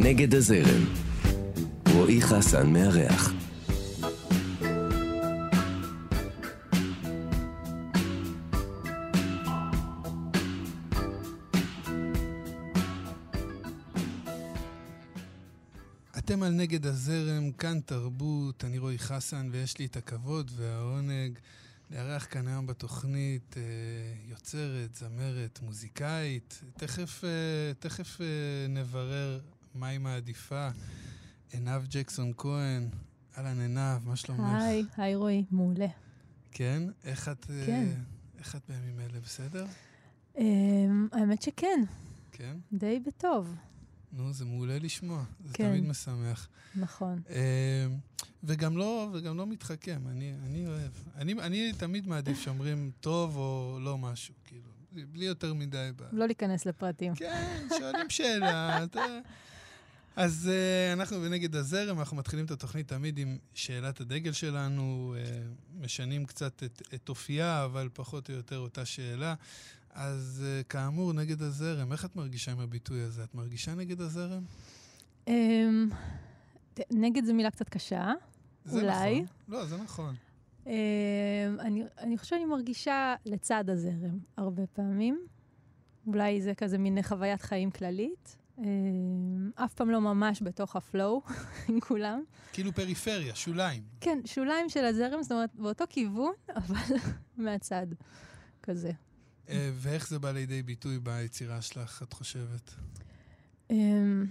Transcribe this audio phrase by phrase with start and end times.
[0.00, 0.84] נגד הזרם.
[1.94, 3.32] רועי חסן מארח.
[16.18, 21.38] אתם על נגד הזרם, כאן תרבות, אני רועי חסן ויש לי את הכבוד והעונג
[21.90, 23.62] לארח כאן היום בתוכנית אה,
[24.30, 26.62] יוצרת, זמרת, מוזיקאית.
[26.76, 28.26] תכף, אה, תכף אה,
[28.68, 29.40] נברר
[29.78, 30.68] מה היא מעדיפה.
[31.52, 32.88] עינב ג'קסון כהן,
[33.38, 34.62] אהלן עינב, מה שלומך?
[34.62, 35.86] היי, היי רועי, מעולה.
[36.50, 36.82] כן?
[37.04, 37.86] איך את, כן.
[38.38, 39.66] איך את בימים אלה, בסדר?
[40.36, 40.40] Um,
[41.12, 41.84] האמת שכן,
[42.32, 42.56] כן?
[42.72, 43.54] די בטוב,
[44.12, 45.68] נו, זה מעולה לשמוע, זה כן.
[45.68, 46.48] תמיד משמח.
[46.76, 47.20] נכון.
[47.30, 47.86] אה,
[48.44, 50.92] וגם לא, וגם לא מתחכם, אני, אני אוהב.
[51.16, 56.02] אני, אני תמיד מעדיף שאומרים טוב או לא משהו, כאילו, בלי יותר מדי ב...
[56.12, 57.14] לא להיכנס לפרטים.
[57.14, 58.84] כן, שואלים שאלה.
[58.84, 59.00] אתה...
[60.18, 65.80] אז uh, אנחנו בנגד הזרם, אנחנו מתחילים את התוכנית תמיד עם שאלת הדגל שלנו, uh,
[65.80, 69.34] משנים קצת את, את אופייה, אבל פחות או יותר אותה שאלה.
[69.90, 73.24] אז uh, כאמור, נגד הזרם, איך את מרגישה עם הביטוי הזה?
[73.24, 74.42] את מרגישה נגד הזרם?
[75.26, 75.30] Um,
[76.90, 78.12] נגד זו מילה קצת קשה.
[78.64, 79.22] זה אולי.
[79.22, 79.26] נכון.
[79.48, 80.14] לא, זה נכון.
[80.64, 80.68] Um,
[81.58, 85.26] אני, אני חושבת שאני מרגישה לצד הזרם הרבה פעמים.
[86.06, 88.37] אולי זה כזה מין חוויית חיים כללית.
[88.58, 88.62] Um,
[89.54, 91.22] אף פעם לא ממש בתוך הפלואו
[91.68, 92.22] עם כולם.
[92.52, 93.82] כאילו פריפריה, שוליים.
[94.00, 96.96] כן, שוליים של הזרם, זאת אומרת, באותו כיוון, אבל
[97.36, 97.86] מהצד.
[98.62, 98.90] כזה.
[99.48, 102.74] אה, ואיך זה בא לידי ביטוי ביצירה שלך, את חושבת?
[103.70, 104.26] אמ,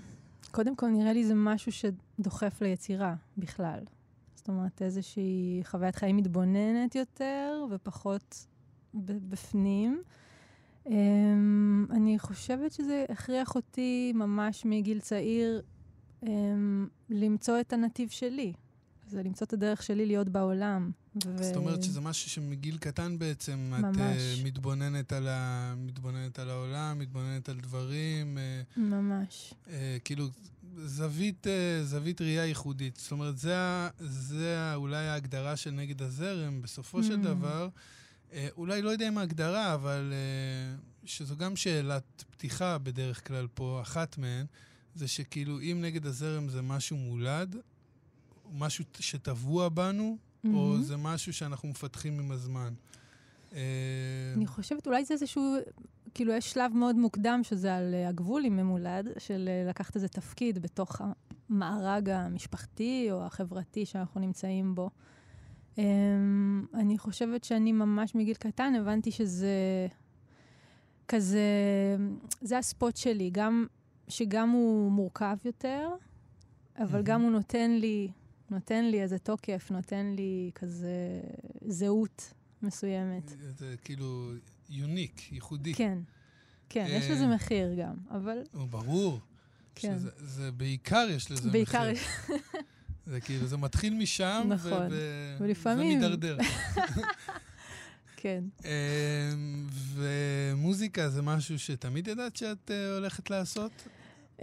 [0.51, 3.79] קודם כל, נראה לי זה משהו שדוחף ליצירה בכלל.
[4.35, 8.45] זאת אומרת, איזושהי חוויית חיים מתבוננת יותר ופחות
[8.93, 10.03] בפנים.
[10.87, 15.61] אמ, אני חושבת שזה הכריח אותי ממש מגיל צעיר
[16.23, 18.53] אמ, למצוא את הנתיב שלי.
[19.07, 20.91] זה למצוא את הדרך שלי להיות בעולם.
[21.25, 23.97] ו- זאת אומרת שזה משהו שמגיל קטן בעצם, את ממש.
[24.41, 25.73] uh, מתבוננת, על ה...
[25.77, 29.53] מתבוננת על העולם, מתבוננת על דברים, uh, ממש.
[29.65, 29.69] uh,
[30.05, 30.25] כאילו
[30.77, 31.49] זווית, uh,
[31.85, 32.95] זווית ראייה ייחודית.
[32.97, 33.55] זאת אומרת, זה,
[33.99, 37.25] זה אולי ההגדרה של נגד הזרם, בסופו של Mm.
[37.25, 37.69] דבר.
[38.31, 43.79] Uh, אולי לא יודע אם ההגדרה, אבל uh, שזו גם שאלת פתיחה בדרך כלל פה,
[43.81, 44.45] אחת מהן,
[44.95, 47.55] זה שכאילו אם נגד הזרם זה משהו מולד,
[48.53, 50.83] משהו שטבוע בנו, או מהמם.
[50.83, 52.73] זה משהו שאנחנו מפתחים עם הזמן.
[53.53, 53.59] אה,
[54.35, 55.55] אני חושבת, אולי זה איזשהו,
[56.13, 60.07] כאילו, יש שלב מאוד מוקדם שזה על אה, הגבול עם ממולד, של אה, לקחת איזה
[60.07, 61.01] תפקיד בתוך
[61.49, 64.89] המארג המשפחתי או החברתי שאנחנו נמצאים בו.
[65.77, 69.87] אמ, אני חושבת שאני ממש מגיל קטן הבנתי שזה
[71.07, 71.41] כזה,
[72.41, 73.65] זה הספוט שלי, גם,
[74.07, 75.89] שגם הוא מורכב יותר,
[76.77, 77.03] אבל מהמם.
[77.03, 78.11] גם הוא נותן לי,
[78.49, 81.21] נותן לי איזה תוקף, נותן לי כזה
[81.67, 83.33] זהות מסוימת.
[83.39, 84.31] זה כאילו
[84.69, 85.73] יוניק, ייחודי.
[85.73, 85.99] כן,
[86.69, 89.19] כן, יש אה, לזה מחיר גם, אבל ברור.
[89.75, 89.95] כן.
[89.95, 92.37] שזה, זה בעיקר יש לזה בעיקר, מחיר.
[93.07, 94.87] זה כאילו, זה מתחיל משם, נכון.
[94.91, 96.37] ו- ולפעמים- ומידרדר.
[98.17, 98.43] כן.
[98.65, 99.31] אה,
[99.93, 103.71] ומוזיקה זה משהו שתמיד ידעת שאת אה, הולכת לעשות?
[104.39, 104.41] Um,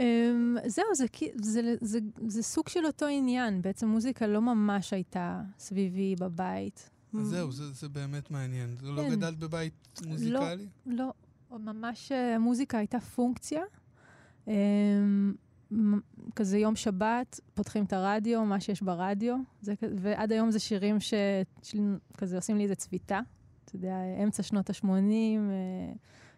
[0.66, 1.04] זהו, זה,
[1.42, 3.62] זה, זה, זה, זה סוג של אותו עניין.
[3.62, 6.90] בעצם מוזיקה לא ממש הייתה סביבי בבית.
[7.22, 8.76] זהו, זה, זה באמת מעניין.
[8.82, 9.10] לא כן.
[9.10, 10.66] גדלת בבית מוזיקלי?
[10.86, 11.12] לא,
[11.50, 13.62] ממש אה, המוזיקה הייתה פונקציה.
[16.36, 22.36] כזה יום שבת, פותחים את הרדיו, מה שיש ברדיו, זה, ועד היום זה שירים שכזה
[22.36, 23.20] עושים לי איזה צביטה.
[23.64, 24.86] אתה יודע, אמצע שנות ה-80,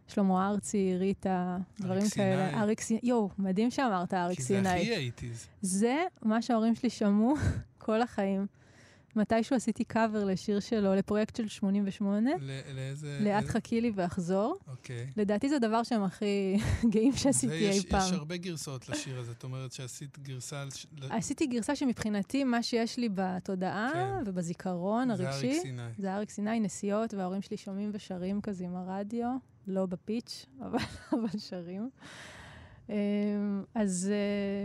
[0.09, 2.49] שלמה ארצי, ריטה, דברים אריק כאלה.
[2.49, 2.61] סיני.
[2.63, 3.01] אריק סיני.
[3.03, 4.69] יואו, מדהים שאמרת אריק כי זה סיני.
[4.69, 5.47] הכי אייטיז.
[5.63, 7.35] זה מה שההורים שלי שמעו
[7.79, 8.47] כל החיים.
[9.17, 13.19] מתישהו עשיתי קאבר לשיר שלו, לפרויקט של 88, ל- לאיזה...
[13.21, 14.57] לאט חכי לי ואחזור.
[14.69, 15.07] אוקיי.
[15.17, 16.57] לדעתי זה הדבר שהם הכי
[16.93, 18.15] גאים זה שעשיתי יש, אי יש פעם.
[18.15, 20.65] הרבה גרסאות לשיר הזה, את אומרת שעשית גרסה...
[21.11, 24.23] עשיתי גרסה שמבחינתי, מה שיש לי בתודעה כן.
[24.27, 25.83] ובזיכרון זה הרגשי, אריק סיני.
[25.99, 29.29] זה אריק סיני, נסיעות, וההורים שלי שומעים ושרים כזה עם הרדיו,
[29.67, 30.79] לא בפיץ', אבל,
[31.13, 31.91] אבל שרים.
[32.89, 32.95] אמ,
[33.75, 34.11] אז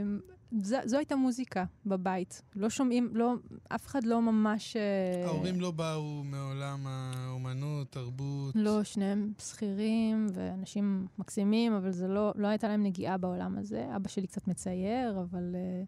[0.04, 0.20] אמ,
[0.60, 2.42] זו, זו הייתה מוזיקה בבית.
[2.56, 3.34] לא שומעים, לא,
[3.70, 4.76] אף אחד לא ממש...
[4.76, 8.56] אה, ההורים לא באו מעולם האומנות, תרבות.
[8.56, 13.88] לא, שניהם שכירים ואנשים מקסימים, אבל זה לא, לא הייתה להם נגיעה בעולם הזה.
[13.96, 15.56] אבא שלי קצת מצייר, אבל...
[15.56, 15.84] אה,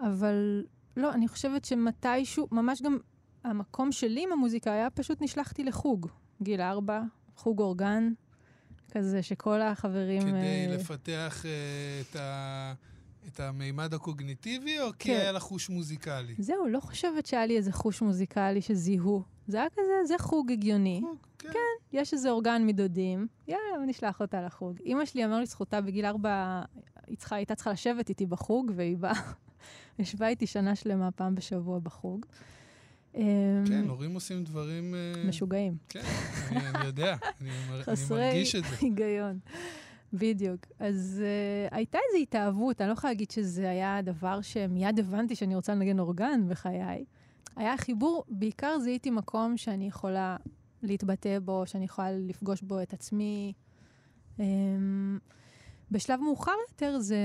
[0.00, 0.64] אבל
[0.96, 2.98] לא, אני חושבת שמתישהו, ממש גם
[3.44, 6.08] המקום שלי עם המוזיקה היה פשוט נשלחתי לחוג,
[6.42, 7.02] גיל ארבע,
[7.36, 8.12] חוג אורגן,
[8.90, 10.22] כזה שכל החברים...
[10.22, 12.72] כדי אה, לפתח אה, את ה...
[13.28, 15.20] את המימד הקוגניטיבי, או כי כן.
[15.20, 16.34] היה לך חוש מוזיקלי?
[16.38, 19.22] זהו, לא חושבת שהיה לי איזה חוש מוזיקלי שזיהו.
[19.48, 21.00] זה היה כזה, זה חוג הגיוני.
[21.02, 21.58] חוג, כן.
[21.92, 24.78] יש איזה אורגן מדודים, יאללה, נשלח אותה לחוג.
[24.84, 26.62] אימא שלי, אמר לזכותה, בגיל ארבע,
[27.06, 29.20] היא צריכה, הייתה צריכה לשבת איתי בחוג, והיא באה,
[29.98, 32.26] ישבה איתי שנה שלמה, פעם בשבוע בחוג.
[33.14, 33.22] אמ,
[33.68, 34.94] כן, הורים עושים דברים...
[34.94, 36.02] אה, משוגעים, כן,
[36.48, 38.76] אני, אני יודע, אני, אני חסרי מרגיש את זה.
[38.80, 39.38] היגיון.
[40.18, 40.66] בדיוק.
[40.78, 45.54] אז uh, הייתה איזו התאהבות, אני לא יכולה להגיד שזה היה דבר שמיד הבנתי שאני
[45.54, 47.04] רוצה לנגן אורגן בחיי.
[47.56, 50.36] היה חיבור, בעיקר זיהיתי מקום שאני יכולה
[50.82, 53.52] להתבטא בו, שאני יכולה לפגוש בו את עצמי.
[54.38, 54.40] Um,
[55.90, 57.18] בשלב מאוחר יותר זה,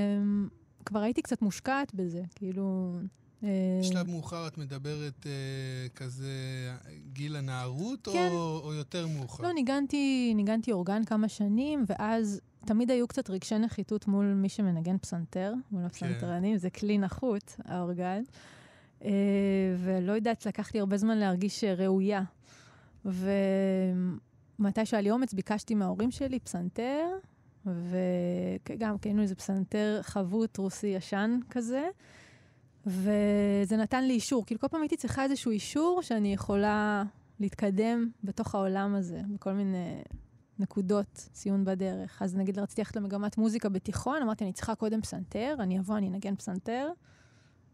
[0.86, 2.96] כבר הייתי קצת מושקעת בזה, כאילו...
[3.44, 3.50] אה,
[3.82, 6.32] בשלב מאוחר את מדברת אה, כזה
[7.14, 8.30] גיל הנערות, כן.
[8.32, 9.44] או, או יותר מאוחר?
[9.44, 14.98] לא, ניגנתי, ניגנתי אורגן כמה שנים, ואז תמיד היו קצת רגשי נחיתות מול מי שמנגן
[14.98, 18.24] פסנתר, מול הפסנתרנים, זה כלי נחות, האורגן.
[19.04, 19.12] אה,
[19.78, 22.24] ולא יודעת, לקח לי הרבה זמן להרגיש ראויה.
[23.06, 27.08] ומתי שהיה לי אומץ, ביקשתי מההורים שלי פסנתר,
[27.66, 31.90] וגם כאילו איזה פסנתר חבוט רוסי ישן כזה.
[32.86, 37.04] וזה נתן לי אישור, כאילו כל פעם הייתי צריכה איזשהו אישור שאני יכולה
[37.40, 40.02] להתקדם בתוך העולם הזה, בכל מיני
[40.62, 42.22] נקודות ציון בדרך.
[42.22, 46.08] אז נגיד רציתי ללכת למגמת מוזיקה בתיכון, אמרתי, אני צריכה קודם פסנתר, אני אבוא, אני
[46.08, 46.90] אנגן פסנתר,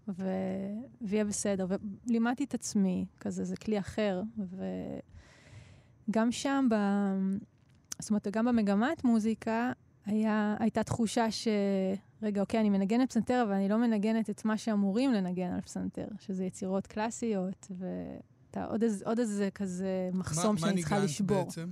[0.08, 0.30] ו...
[1.02, 1.68] ויהיה בסדר.
[2.08, 4.22] ולימדתי את עצמי, כזה, זה כלי אחר.
[6.10, 6.76] וגם שם, ב...
[8.00, 9.72] זאת אומרת, גם במגמת מוזיקה,
[10.06, 11.48] היה, הייתה תחושה ש...
[12.22, 16.08] רגע, אוקיי, אני מנגנת פסנתר, אבל אני לא מנגנת את מה שאמורים לנגן על פסנתר,
[16.20, 21.38] שזה יצירות קלאסיות, ואתה עוד, איזה, כזה מחסום מה, שאני צריכה מה לשבור.
[21.38, 21.70] ניגנת בעצם?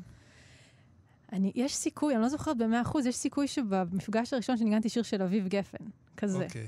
[1.36, 5.22] אני, יש סיכוי, אני לא זוכרת במאה אחוז, יש סיכוי שבמפגש הראשון שניגנתי שיר של
[5.22, 5.86] אביב גפן,
[6.18, 6.44] כזה.
[6.44, 6.68] אוקיי.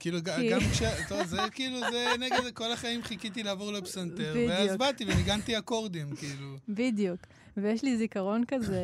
[0.00, 0.82] כאילו, ג- כי- גם כש...
[1.08, 4.50] טוב, זה כאילו, זה נגד כל החיים חיכיתי לעבור לפסנתר, בדיוק.
[4.50, 6.56] ואז באתי וניגנתי אקורדים, כאילו.
[6.68, 7.20] בדיוק.
[7.56, 8.80] ויש לי זיכרון כזה,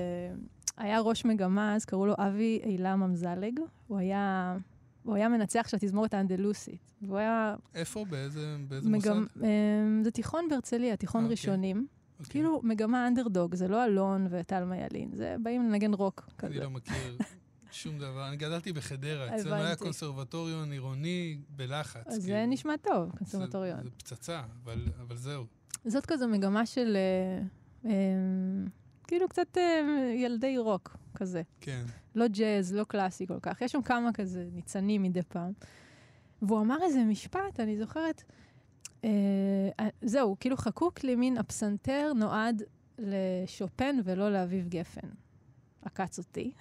[0.77, 4.57] היה ראש מגמה, אז קראו לו אבי אילם אמזלג, הוא היה...
[5.03, 6.93] הוא היה מנצח של התזמורת האנדלוסית.
[7.03, 7.55] והוא היה...
[7.75, 8.05] איפה?
[8.05, 9.19] באיזה, באיזה מגמ...
[9.21, 9.45] מוסד?
[9.45, 11.31] אמ, זה תיכון בהרצליה, תיכון אוקיי.
[11.33, 11.87] ראשונים.
[12.21, 12.31] אוקיי.
[12.33, 16.61] כאילו מגמה אנדרדוג, זה לא אלון וטלמה ילין, זה באים לנגן רוק אני כזה.
[16.65, 17.19] לא מכיר
[17.73, 18.29] שום דבר.
[18.29, 19.77] אני גדלתי בחדרה, אצלנו היה.
[19.77, 22.07] קונסרבטוריון עירוני בלחץ.
[22.07, 22.23] אז כאילו.
[22.27, 23.83] זה נשמע טוב, זה- קונסרבטוריון.
[23.83, 25.45] זה פצצה, אבל אבל זהו.
[25.85, 27.95] זאת כזו מגמה של אה, אה,
[29.07, 29.81] כאילו קצת אה,
[30.17, 31.43] ילדי רוק כזה.
[31.61, 31.85] כן.
[32.15, 33.63] לא ג'אז, לא קלאסי כל כך.
[33.63, 35.53] יש שם כמה כזה ניצנים מדי פעם.
[36.43, 38.23] והוא אמר איזה משפט, אני זוכרת,
[39.05, 39.09] אה,
[39.81, 42.63] אה, זהו, כאילו חקוק לי מין הפסנתר נועד
[42.99, 45.09] לשופן ולא לאביב גפן.
[45.83, 46.53] עקץ אותי.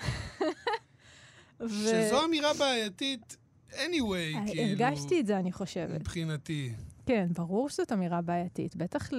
[1.59, 3.37] ו- שזו אמירה בעייתית,
[3.71, 4.63] anyway, אה, כאילו.
[4.63, 6.01] הרגשתי את זה, אני חושבת.
[6.01, 6.73] מבחינתי.
[7.05, 8.75] כן, ברור שזאת אמירה בעייתית.
[8.75, 9.09] בטח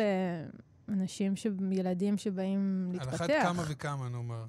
[0.88, 1.47] לאנשים, ש...
[1.70, 3.15] ילדים שבאים על להתפתח.
[3.15, 4.44] אחת כמה וכמה, נאמר.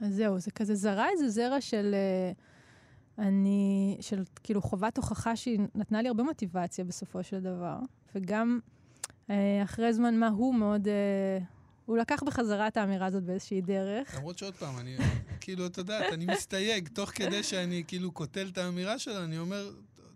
[0.00, 1.94] אז זהו, זה כזה זרע איזה זרע של...
[1.94, 2.32] אה,
[3.18, 3.96] אני...
[4.00, 7.78] של כאילו חובת הוכחה שהיא נתנה לי הרבה מוטיבציה בסופו של דבר.
[8.14, 8.58] וגם
[9.30, 10.88] אה, אחרי זמן מה הוא מאוד...
[10.88, 11.38] אה,
[11.86, 14.14] הוא לקח בחזרה את האמירה הזאת באיזושהי דרך.
[14.18, 14.96] למרות שעוד פעם, אני,
[15.40, 19.70] כאילו, את יודעת, אני מסתייג, תוך כדי שאני כאילו קוטל את האמירה שלו, אני אומר,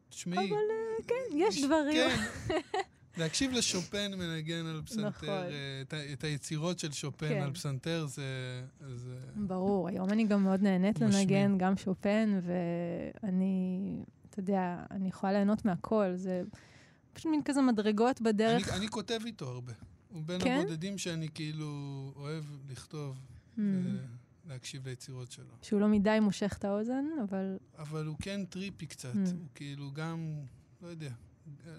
[0.08, 0.50] תשמעי...
[0.50, 2.10] אבל אה, כן, יש דברים.
[2.48, 2.56] כן.
[3.16, 5.28] להקשיב לשופן מנגן על פסנתר, נכון.
[5.28, 7.42] אה, את, היצירות של שופן כן.
[7.42, 8.62] על פסנתר, זה...
[8.94, 9.16] זה...
[9.36, 11.00] ברור, היום אני גם מאוד נהנית.
[11.00, 13.78] לנגן, גם שופן, ואני,
[14.30, 16.12] אתה יודע, אני יכולה ליהנות מהכל.
[16.14, 16.42] זה
[17.12, 18.68] פשוט מין כזה מדרגות בדרך.
[18.68, 19.72] אני, אני כותב איתו הרבה.
[20.08, 20.60] הוא בין כן?
[20.60, 23.18] הבודדים שאני כאילו אוהב לכתוב
[23.56, 23.60] Hmm.
[24.46, 25.54] ולהקשיב ליצירות שלו.
[25.62, 29.14] שהוא לא מדי מושך את האוזן, אבל אבל הוא כן טריפי קצת.
[29.14, 29.34] Mm.
[29.38, 30.40] הוא כאילו גם,
[30.82, 31.10] לא יודע,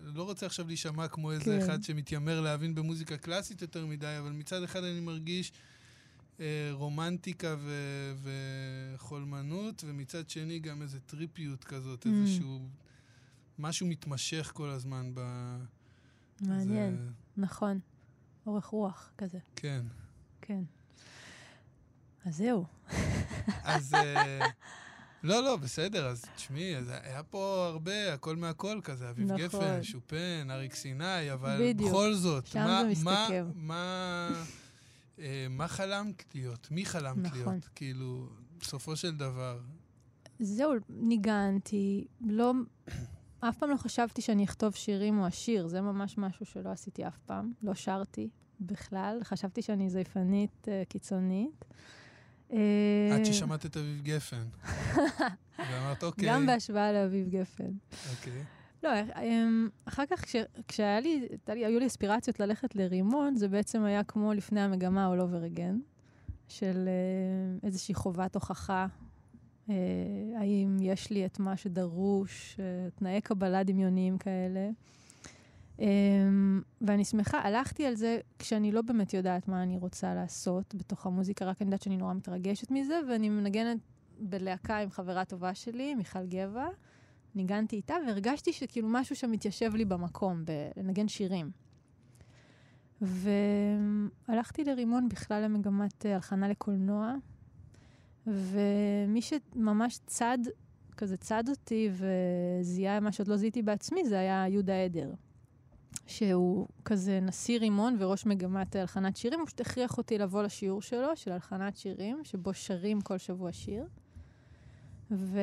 [0.04, 1.66] לא רוצה עכשיו להישמע כמו איזה כן.
[1.66, 5.52] אחד שמתיימר להבין במוזיקה קלאסית יותר מדי, אבל מצד אחד אני מרגיש
[6.40, 8.14] אה, רומנטיקה ו-
[8.96, 12.10] וחולמנות, ומצד שני גם איזה טריפיות כזאת, Mm.
[12.10, 12.68] איזשהו...
[13.60, 15.20] משהו מתמשך כל הזמן ב...
[16.42, 17.10] מעניין, זה,
[17.42, 17.80] נכון.
[18.48, 19.86] אורך רוח כזה, כן.
[20.42, 20.64] כן.
[22.26, 22.66] אז זהו.
[23.64, 23.94] אז...
[25.24, 29.46] לא, לא, בסדר, אז תשמעי, היה פה הרבה, הכל מהכל כזה, אביב נכון.
[29.46, 33.52] גפן, שופן, אריק סיני, אבל בדיוק, בכל זאת, שם מה, זה מה, מסתכם.
[33.56, 34.30] מה,
[35.20, 36.68] אה, מה חלמת להיות?
[36.72, 37.38] מי חלמת נכון.
[37.38, 37.70] להיות?
[37.76, 39.60] כאילו, בסופו של דבר.
[40.40, 42.54] זהו, ניגנתי, לא...
[43.50, 47.18] אף פעם לא חשבתי שאני אכתוב שירים או אשיר, זה ממש משהו שלא עשיתי אף
[47.26, 47.54] פעם.
[47.64, 51.66] לא שרתי בכלל, חשבתי שאני זייפנית uh, קיצונית.
[52.52, 52.58] אה,
[53.14, 54.44] עד ששמעת את אביב גפן.
[55.72, 56.30] ואמרת, אוקיי.
[56.30, 57.72] גם בהשוואה לאביב גפן.
[58.12, 58.44] אוקיי.
[58.84, 58.90] לא,
[59.22, 60.36] אמ, אחר כך, כש,
[60.68, 65.20] כשהיה לי, לי, היו לי אספירציות ללכת לרימון, זה בעצם היה כמו לפני המגמה all
[65.20, 65.76] over again,
[66.48, 68.88] של אה, איזושהי חובת הוכחה,
[69.70, 69.76] אה,
[70.40, 74.70] האם יש לי את מה שדרוש, אה, תנאי קבלה דמיוניים כאלה.
[75.80, 75.86] אה,
[76.82, 81.46] ואני שמחה, הלכתי על זה כשאני לא באמת יודעת מה אני רוצה לעשות בתוך המוזיקה,
[81.46, 83.78] רק אני יודעת שאני נורא מתרגשת מזה, ואני מנגנת
[84.20, 86.66] בלהקה עם חברה טובה שלי, מיכל גבע.
[87.36, 90.44] ניגנתי איתה, והרגשתי שכאילו משהו שם מתיישב לי במקום,
[90.78, 91.52] לנגן שירים.
[93.02, 97.14] והלכתי לרימון בכלל למגמת אה, הלחנה לקולנוע,
[98.28, 100.38] ומי שממש צד,
[100.98, 105.14] כזה צד אותי וזיהה מה שעוד לא זיהיתי בעצמי, זה היה יהודה עדר.
[106.08, 111.16] שהוא כזה נשיא רימון וראש מגמת הלחנת שירים, הוא פשוט הכריח אותי לבוא לשיעור שלו,
[111.16, 113.86] של הלחנת שירים, שבו שרים כל שבוע שיר.
[115.12, 115.40] ו...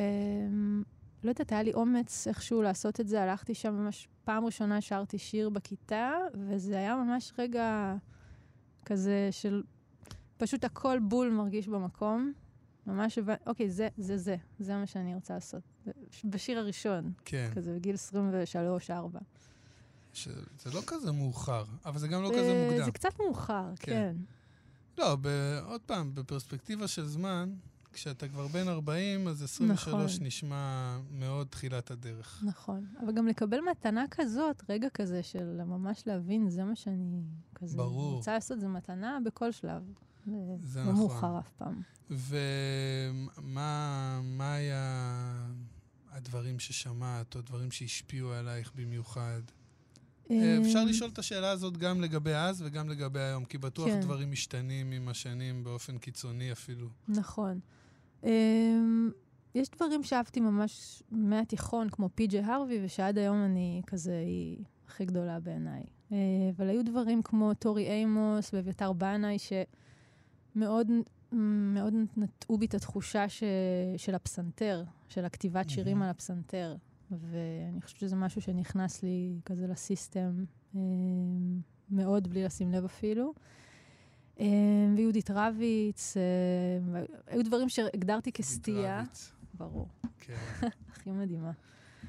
[1.25, 3.23] לא יודעת, היה לי אומץ איכשהו לעשות את זה.
[3.23, 7.95] הלכתי שם ממש, פעם ראשונה שרתי שיר בכיתה, וזה היה ממש רגע
[8.85, 9.63] כזה של
[10.37, 12.33] פשוט הכל בול מרגיש במקום.
[12.87, 15.63] ממש אוקיי, זה, זה, זה, זה מה שאני רוצה לעשות.
[16.25, 17.13] בשיר הראשון.
[17.25, 17.51] כן.
[17.55, 19.19] כזה בגיל 23-4.
[20.59, 22.85] זה לא כזה מאוחר, אבל זה גם לא כזה מוקדם.
[22.85, 23.93] זה קצת מאוחר, כן.
[23.93, 24.17] כן.
[24.99, 25.17] לא,
[25.65, 27.55] עוד פעם, בפרספקטיבה של זמן,
[27.93, 30.27] כשאתה כבר בן 40, אז 23 נכון.
[30.27, 32.43] נשמע מאוד תחילת הדרך.
[32.47, 32.87] נכון.
[33.05, 37.23] אבל גם לקבל מתנה כזאת, רגע כזה של ממש להבין, זה מה שאני
[37.55, 37.77] כזה...
[37.77, 38.17] ברור.
[38.17, 39.83] רוצה לעשות, זה מתנה בכל שלב.
[40.27, 40.87] זה לא נכון.
[40.87, 41.83] לא מאוחר אף פעם.
[43.39, 45.47] ומה היה
[46.11, 49.41] הדברים ששמעת, או דברים שהשפיעו עלייך במיוחד?
[50.31, 54.01] אה, אפשר לשאול את השאלה הזאת גם לגבי אז וגם לגבי היום, כי בטוח כן.
[54.01, 56.89] דברים משתנים עם השנים באופן קיצוני אפילו.
[57.09, 57.61] נכון.
[58.23, 58.27] Um,
[59.55, 65.41] יש דברים שאהבתי ממש מהתיכון, כמו פי.ג'י הרווי, ושעד היום אני כזה, היא הכי גדולה
[65.41, 65.83] בעיניי.
[65.83, 66.15] Uh,
[66.57, 70.87] אבל היו דברים כמו טורי אימוס ואביתר בנאי, שמאוד
[71.33, 73.43] מאוד נטעו בי את התחושה ש,
[73.97, 76.03] של הפסנתר, של הכתיבת שירים.
[76.03, 76.77] על הפסנתר.
[77.11, 80.79] ואני חושבת שזה משהו שנכנס לי כזה לסיסטם uh,
[81.91, 83.35] מאוד בלי לשים לב אפילו.
[84.41, 89.03] אמ, ויהודית רביץ, אמ, היו דברים שהגדרתי כסטייה.
[89.55, 89.89] ברור.
[90.21, 90.37] כן.
[90.93, 91.51] הכי מדהימה.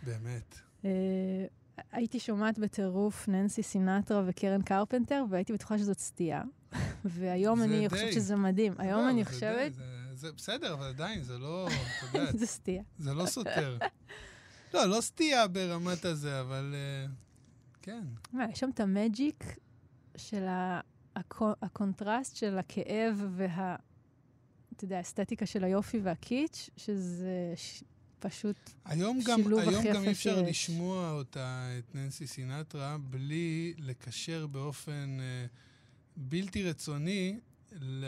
[0.04, 0.56] באמת.
[0.86, 1.46] אה,
[1.92, 6.44] הייתי שומעת בטירוף ננסי סינטרה וקרן קרפנטר, והייתי בטוחה שזאת סטייה.
[7.06, 8.74] והיום אני חושבת שזה מדהים.
[8.78, 9.72] היום לא, אני חושבת...
[10.14, 11.68] זה בסדר, אבל עדיין, זה לא.
[12.40, 12.84] זה סטייה.
[12.98, 13.78] זה לא סותר.
[14.74, 17.08] לא, לא סטייה ברמת הזה, אבל אה,
[17.82, 18.04] כן.
[18.50, 19.44] יש שם את ה magic
[20.18, 20.46] של.
[21.62, 23.76] הקונטרסט של הכאב וה...
[24.76, 27.84] אתה יודע, האסתטיקה של היופי והקיטש, שזה ש...
[28.20, 29.86] פשוט היום גם, שילוב הכי יפה שיש.
[29.86, 35.50] היום גם אי אפשר לשמוע אותה, את ננסי סינטרה, בלי לקשר באופן uh,
[36.16, 37.40] בלתי רצוני
[37.72, 38.06] ל...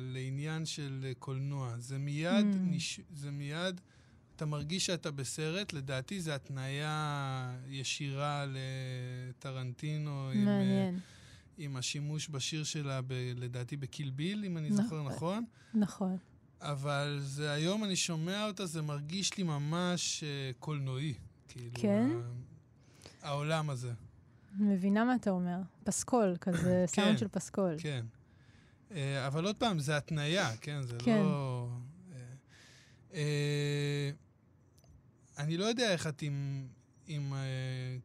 [0.00, 1.74] לעניין של קולנוע.
[1.78, 2.56] זה מיד, mm.
[2.56, 3.00] נש...
[3.14, 3.80] זה מיד,
[4.40, 10.30] אתה מרגיש שאתה בסרט, לדעתי זו התניה ישירה לטרנטינו.
[10.34, 10.94] מעניין.
[10.94, 11.00] עם,
[11.58, 15.44] עם השימוש בשיר שלה, ב, לדעתי בקילביל, אם אני זוכר נכון.
[15.74, 16.16] נכון.
[16.60, 21.14] אבל זה, היום אני שומע אותה, זה מרגיש לי ממש uh, קולנועי.
[21.48, 22.10] כאילו, כן?
[23.22, 23.92] ה, העולם הזה.
[24.58, 25.58] מבינה מה אתה אומר.
[25.84, 27.74] פסקול, כזה כן, סאונד של פסקול.
[27.78, 28.04] כן.
[28.90, 28.94] Uh,
[29.26, 30.82] אבל עוד פעם, זה התניה, כן?
[30.82, 31.22] זה כן.
[31.22, 31.68] לא...
[32.10, 33.16] Uh, uh,
[35.40, 36.66] אני לא יודע איך את עם,
[37.06, 37.36] עם uh,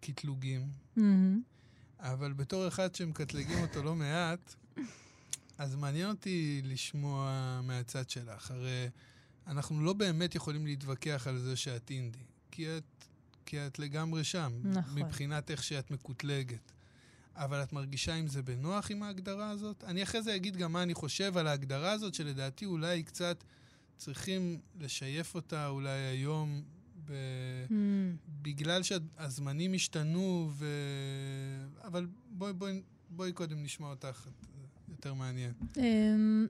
[0.05, 0.69] קטלוגים.
[0.97, 1.01] Mm-hmm.
[1.99, 4.55] אבל בתור אחד שמקטלגים אותו לא מעט,
[5.57, 8.51] אז מעניין אותי לשמוע מהצד שלך.
[8.51, 8.89] הרי
[9.47, 12.19] אנחנו לא באמת יכולים להתווכח על זה שאת אינדי,
[12.51, 13.05] כי את,
[13.45, 15.01] כי את לגמרי שם, נכון.
[15.01, 16.71] מבחינת איך שאת מקוטלגת.
[17.35, 19.83] אבל את מרגישה עם זה בנוח עם ההגדרה הזאת?
[19.83, 23.43] אני אחרי זה אגיד גם מה אני חושב על ההגדרה הזאת, שלדעתי אולי קצת
[23.97, 26.63] צריכים לשייף אותה אולי היום
[27.05, 27.13] ב...
[27.67, 27.73] mm.
[28.41, 30.65] בגלל שהזמנים השתנו, ו...
[31.83, 34.27] אבל בואי, בואי, בואי קודם נשמע אותך,
[34.89, 35.53] יותר מעניין.
[35.77, 36.47] אמ,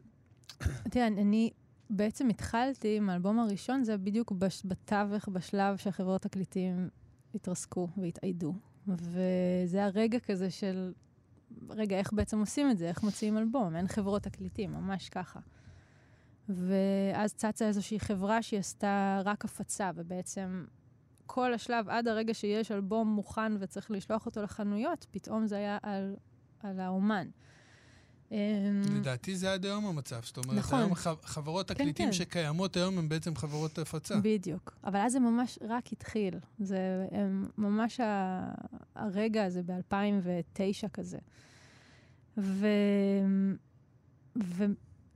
[0.92, 1.52] תראה, אני
[1.90, 4.34] בעצם התחלתי עם האלבום הראשון, זה בדיוק
[4.66, 6.90] בתווך, בשלב שהחברות תקליטים
[7.36, 8.54] התרסקו והתאיידו.
[8.88, 10.94] וזה הרגע כזה של,
[11.70, 12.88] רגע, איך בעצם עושים את זה?
[12.88, 13.76] איך מוציאים אלבום?
[13.76, 15.40] אין חברות תקליטים, ממש ככה.
[16.50, 20.66] ואז צצה איזושהי חברה שהיא עשתה רק הפצה, ובעצם
[21.26, 26.16] כל השלב, עד הרגע שיש אלבום מוכן וצריך לשלוח אותו לחנויות, פתאום זה היה על,
[26.64, 27.28] על האומן.
[28.32, 28.38] אמ,
[28.96, 30.20] לדעתי זה עד היום המצב.
[30.24, 30.80] זאת אומרת, נכון.
[30.80, 32.14] היום חברות כן, תקליטים כן.
[32.14, 34.16] שקיימות היום הן בעצם חברות הפצה.
[34.22, 34.78] בדיוק.
[34.84, 36.40] אבל אז זה ממש רק התחיל.
[36.60, 38.42] זה הם, ממש ה,
[38.96, 41.18] הרגע הזה ב-2009 כזה.
[42.38, 42.68] ו,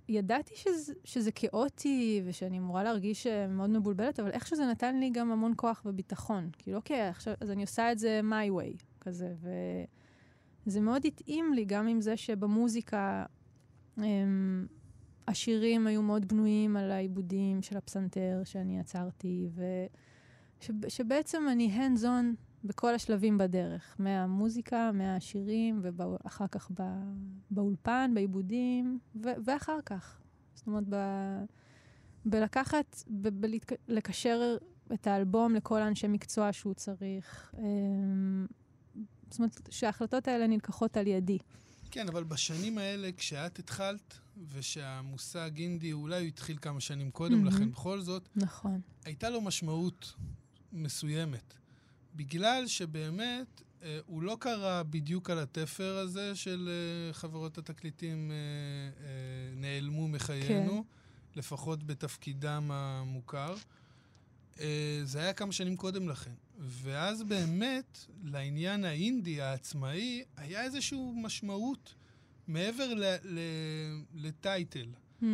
[0.09, 5.09] וידעתי שזה, שזה כאוטי ושאני אמורה להרגיש אה, מאוד מבולבלת, אבל איכשהו זה נתן לי
[5.09, 6.49] גם המון כוח וביטחון.
[6.57, 9.35] כאילו, אוקיי, עכשיו, אז אני עושה את זה my way, כזה.
[10.65, 13.25] וזה מאוד התאים לי, גם עם זה שבמוזיקה...
[13.97, 14.67] הם,
[15.27, 19.49] השירים היו מאוד בנויים על העיבודים של הפסנתר שאני עצרתי,
[20.69, 26.93] ושבעצם אני hands on בכל השלבים בדרך, מהמוזיקה, מהשירים, ואחר כך בא,
[27.51, 30.19] באולפן, בעיבודים, ו- ואחר כך.
[30.55, 30.95] זאת אומרת, ב,
[32.25, 34.57] בלקחת, ב- בלהתק- לקשר
[34.93, 37.53] את האלבום לכל האנשי מקצוע שהוא צריך.
[37.57, 38.45] אמ,
[39.29, 41.37] זאת אומרת, שההחלטות האלה נלקחות על ידי.
[41.91, 44.17] כן, אבל בשנים האלה, כשאת התחלת,
[44.51, 47.47] ושהמושג אינדי, אולי הוא התחיל כמה שנים קודם מהמם.
[47.47, 48.81] לכן, בכל זאת, נכון.
[49.05, 50.13] הייתה לו משמעות
[50.73, 51.53] מסוימת.
[52.19, 58.35] בגלל שבאמת אה, הוא לא קרה בדיוק על התפר הזה של אה, חברות התקליטים אה,
[59.05, 59.11] אה,
[59.55, 61.39] נעלמו מחיינו, כן.
[61.39, 63.55] לפחות בתפקידם המוכר.
[64.59, 66.33] אה, זה היה כמה שנים קודם לכן.
[66.59, 71.93] ואז באמת, לעניין האינדי, העצמאי, היה איזושהי משמעות
[72.47, 72.93] מעבר
[74.13, 74.87] ל title.
[75.21, 75.25] Hmm.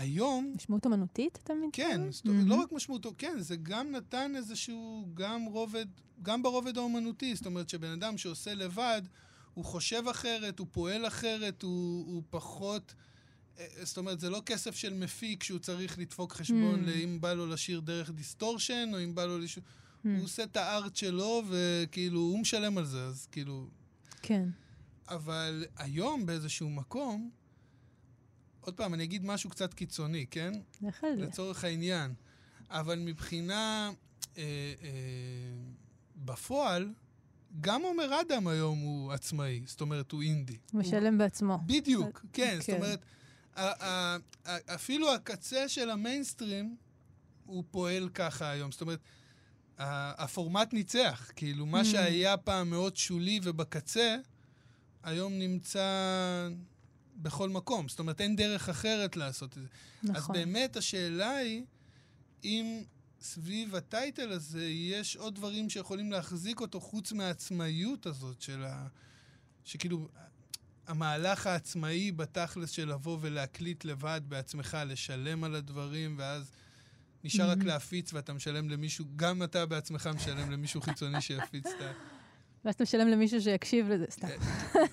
[0.00, 1.70] היום, משמעות אומנותית, אתה מתכוון?
[1.72, 5.86] כן, זאת אומרת, לא רק משמעותו, כן, זה גם נתן איזשהו, גם רובד,
[6.22, 9.02] גם ברובד האומנותי, זאת אומרת שבן אדם שעושה לבד,
[9.54, 12.94] הוא חושב אחרת, הוא פועל אחרת, הוא, הוא פחות...
[13.58, 16.86] אה, זאת אומרת, זה לא כסף של מפיק שהוא צריך לדפוק חשבון Mm.
[16.86, 19.58] לאם בא לו לשיר דרך distortion, או אם בא לו לש...
[19.58, 20.08] Hmm.
[20.08, 23.66] הוא עושה את ה art שלו, וכאילו, הוא משלם על זה, אז כאילו...
[24.22, 24.48] כן.
[25.08, 27.30] אבל היום באיזשהו מקום,
[28.60, 30.52] עוד פעם, אני אגיד משהו קצת קיצוני, כן?
[30.80, 30.88] זה.
[31.16, 32.14] לצורך העניין.
[32.70, 33.90] אבל מבחינה...
[34.38, 34.42] אה,
[34.82, 34.88] אה,
[36.16, 36.92] בפועל,
[37.60, 40.56] גם עומר אדם היום הוא עצמאי, זאת אומרת, הוא אינדי.
[40.72, 41.58] הוא משלם בעצמו.
[41.66, 42.76] בדיוק, כן, זאת כן.
[42.76, 43.04] אומרת,
[43.56, 44.16] ה- ה-
[44.74, 46.76] אפילו הקצה של המיינסטרים,
[47.44, 48.72] הוא פועל ככה היום.
[48.72, 49.00] זאת אומרת,
[49.78, 51.30] הפורמט ניצח.
[51.36, 51.84] כאילו, מה Mm.
[51.84, 54.16] שהיה פעם מאוד שולי ובקצה,
[55.02, 55.88] היום נמצא
[57.22, 57.88] בכל מקום.
[57.88, 59.68] זאת אומרת, אין דרך אחרת לעשות את זה.
[60.02, 60.34] אז נכון.
[60.36, 61.62] באמת השאלה היא,
[62.44, 62.82] אם
[63.20, 68.86] סביב הטייטל הזה יש עוד דברים שיכולים להחזיק אותו חוץ מהעצמאיות הזאת של ה...
[69.64, 70.08] שכאילו,
[70.86, 76.50] המהלך העצמאי בתכלס של לבוא ולהקליט לבד בעצמך, לשלם על הדברים, ואז
[77.24, 77.64] נשאר רק Mhm.
[77.64, 81.92] להפיץ ואתה משלם למישהו, גם אתה בעצמך משלם למישהו חיצוני שיפיץ את ה...
[82.64, 84.28] ואז אתה משלם למישהו שיקשיב לזה, סתם.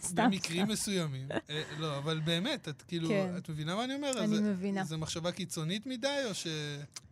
[0.02, 0.32] סתם.
[0.32, 1.28] במקרים מסוימים.
[1.50, 3.34] אה, לא, אבל באמת, את כאילו, כן.
[3.38, 4.24] את מבינה מה אני אומר?
[4.24, 4.84] אני מבינה.
[4.84, 6.48] זה מחשבה קיצונית מדי, או ש...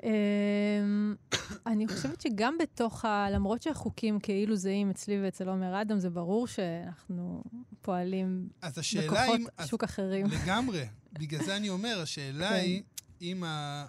[0.03, 1.15] אמ,
[1.67, 3.27] אני חושבת שגם בתוך ה...
[3.31, 7.43] למרות שהחוקים כאילו זהים אצלי ואצל עומר אדם, זה ברור שאנחנו
[7.81, 10.25] פועלים בכוחות שוק אחרים.
[10.25, 10.85] לגמרי.
[11.13, 12.55] בגלל זה אני אומר, השאלה כן.
[12.55, 12.81] היא,
[13.21, 13.43] אם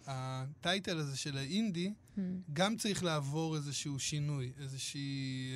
[0.07, 2.21] ה title הזה של האינדי, Hmm.
[2.53, 5.51] גם צריך לעבור איזשהו שינוי, איזושהי...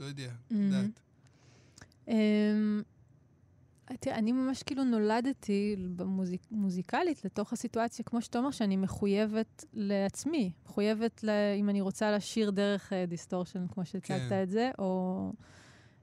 [0.00, 0.54] אה, לא יודע, Mhm.
[0.54, 1.00] יודעת.
[2.08, 2.82] אמ,
[4.00, 10.50] תראה, אני ממש כאילו נולדתי במוזיק, מוזיקלית לתוך הסיטואציה, כמו שאתה אומר, שאני מחויבת לעצמי.
[10.66, 11.30] מחויבת, ל,
[11.60, 14.42] אם אני רוצה לשיר דרך distortion, כמו שהצגת כן.
[14.42, 15.32] את זה, או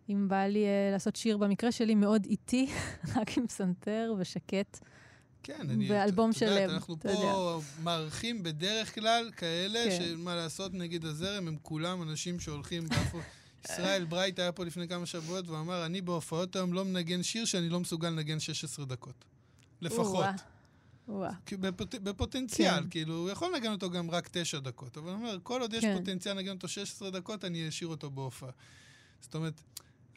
[0.10, 2.68] אם בא לי uh, לעשות שיר, במקרה שלי מאוד איטי,
[3.16, 4.80] רק עם פסנתר ושקט.
[5.44, 5.88] כן, אני...
[5.88, 10.00] באלבום את יודעת, שלם, אנחנו אתה פה מארחים בדרך כלל כאלה, כן.
[10.16, 13.20] שמה לעשות נגד הזרם, הם כולם אנשים שהולכים באפו...
[13.72, 17.70] ישראל ברייט היה פה לפני כמה שבועות ואמר, אני בהופעות היום לא מנגן שיר שאני
[17.70, 19.26] לא מסוגל לנגן 16 דקות.
[19.82, 20.26] לפחות.
[21.52, 21.96] בפוט...
[21.96, 22.90] בפוטנציאל, כן.
[22.90, 25.86] כאילו, הוא יכול לנגן אותו גם רק תשע דקות, אבל אני אומר, כל עוד יש
[25.86, 25.98] כן.
[25.98, 28.50] פוטנציאל לנגן אותו 16 דקות, אני אשאיר אותו בהופעה.
[29.22, 29.62] זאת אומרת,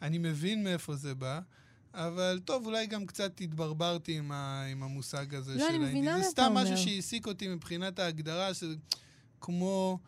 [0.01, 1.39] אני מבין מאיפה זה בא,
[1.93, 4.65] אבל טוב, אולי גם קצת התברברתי עם, ה...
[4.71, 6.23] עם המושג הזה לא, של האינדי.
[6.23, 6.51] זה סתם.
[6.55, 8.75] משהו שהעסיק אותי מבחינת ההגדרה, שזה
[9.41, 9.99] כמו,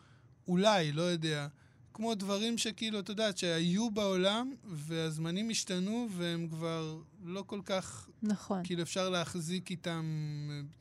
[0.48, 1.48] אולי, לא יודע,
[1.94, 8.60] כמו דברים שכאילו, את יודעת, שהיו בעולם, והזמנים השתנו, והם כבר לא כל כך נכון.
[8.64, 10.04] כאילו אפשר להחזיק איתם,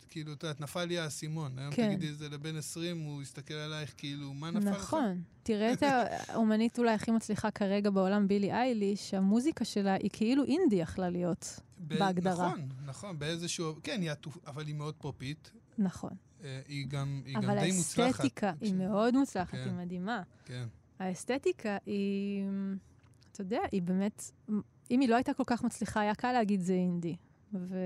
[0.09, 1.59] כאילו, את יודעת, נפל לי האסימון.
[1.59, 1.87] היום כן.
[1.87, 4.75] תגידי את זה לבן 20, הוא יסתכל עלייך כאילו, מה נפל לך?
[4.77, 5.21] נכון.
[5.43, 10.75] תראה את האומנית אולי הכי מצליחה כרגע בעולם, בילי אייליש, המוזיקה שלה היא כאילו אינדי
[10.75, 11.59] יכלה להיות.
[11.87, 12.33] ב- בהגדרה.
[12.47, 13.73] נכון, נכון, באיזשהו...
[13.83, 15.51] כן, היא עטוף, אבל היא מאוד פופית.
[15.77, 16.11] נכון.
[16.43, 18.07] אה, היא גם, היא גם אבל די מוצלחת.
[18.07, 19.63] האסתטיקה היא כש- מאוד מוצלחת, כן.
[19.65, 20.21] היא מדהימה.
[20.45, 20.65] כן.
[21.01, 22.45] האסתטיקה היא,
[23.31, 24.31] אתה יודע, היא באמת,
[24.91, 27.15] אם היא לא הייתה כל כך מצליחה, היה קל להגיד זה אינדי.
[27.53, 27.77] ו...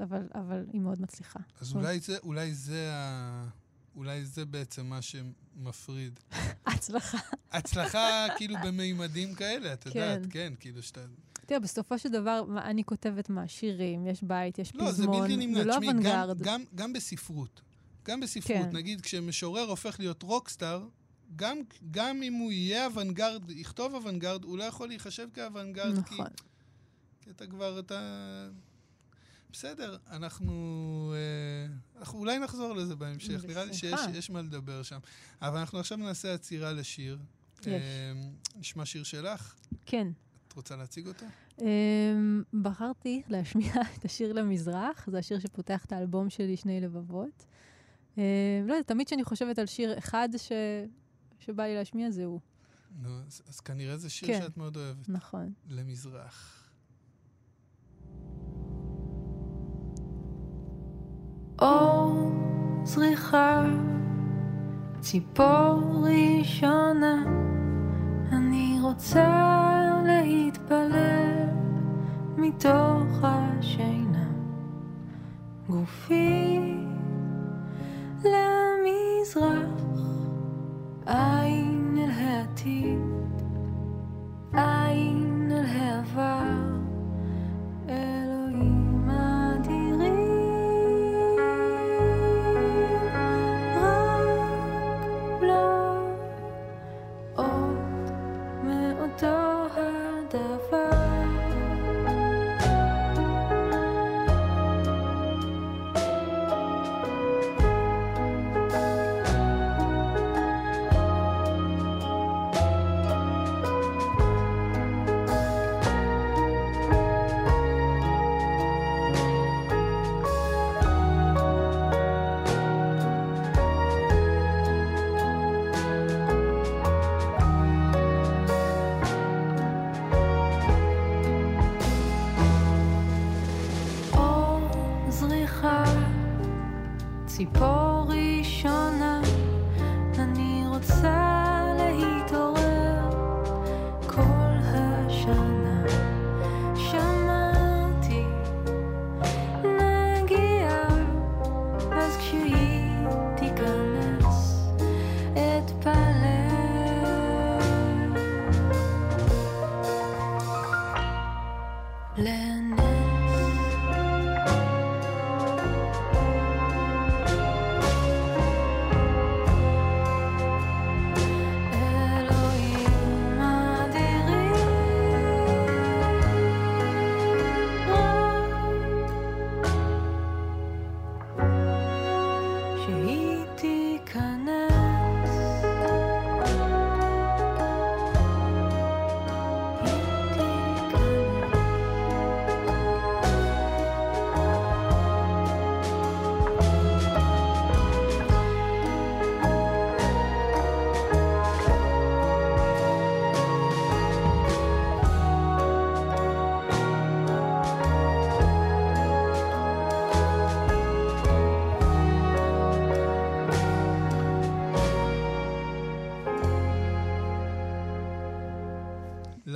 [0.00, 1.38] אבל, אבל היא מאוד מצליחה.
[1.60, 3.48] אז אולי זה, אולי זה ה...
[3.96, 6.20] אולי זה בעצם מה שמפריד.
[6.66, 7.18] הצלחה.
[7.50, 11.00] הצלחה כאילו במימדים כאלה, את יודעת, כן, כאילו שאתה...
[11.46, 13.48] תראה, בסופו של דבר, אני כותבת מה?
[13.48, 15.54] שירים, יש בית, יש לא, זה פזמון.
[15.54, 16.38] זה לא אוונגרד.
[16.38, 17.62] גם, גם, גם בספרות.
[18.04, 18.76] גם בספרות, כן.
[18.76, 20.86] נגיד, כשמשורר הופך להיות רוקסטאר,
[21.36, 21.58] גם,
[21.90, 26.26] גם אם הוא יהיה אוונגרד, יכתוב אוונגרד, הוא לא יכול להיחשב כאוונגרד, כי, נכון.
[27.20, 28.48] כי אתה כבר, אתה...
[29.52, 34.18] בסדר, אנחנו, אה, אנחנו אולי נחזור לזה בהמשך, נראה לי שיש בשמחה.
[34.18, 34.98] יש מה לדבר שם.
[35.42, 37.18] אבל אנחנו עכשיו נעשה עצירה לשיר.
[37.60, 37.66] יש.
[37.68, 38.12] אה,
[38.56, 39.54] נשמע שיר שלך?
[39.86, 40.08] כן.
[40.48, 41.26] את רוצה להציג אותו?
[41.58, 41.62] Um,
[42.52, 47.46] בחרתי להשמיע את השיר למזרח, זה השיר שפותח את האלבום שלי, שני לבבות.
[48.16, 48.22] לא
[48.68, 50.52] יודעת, תמיד כשאני חושבת על שיר אחד ש...
[51.40, 52.40] שבא לי להשמיע, זה הוא.
[53.02, 54.40] נו, אז, אז כנראה זה שיר כן.
[54.42, 55.08] שאת מאוד אוהבת.
[55.08, 55.52] נכון.
[55.68, 56.56] למזרח.
[61.62, 62.32] אור
[62.84, 63.66] זריחה,
[65.00, 67.24] ציפור ראשונה,
[68.32, 71.48] אני רוצה להתפלל
[72.36, 74.30] מתוך השינה,
[75.68, 76.58] גופי
[78.24, 79.89] למזרח,
[81.06, 82.98] عين الهاتي
[84.54, 86.80] عين الهواء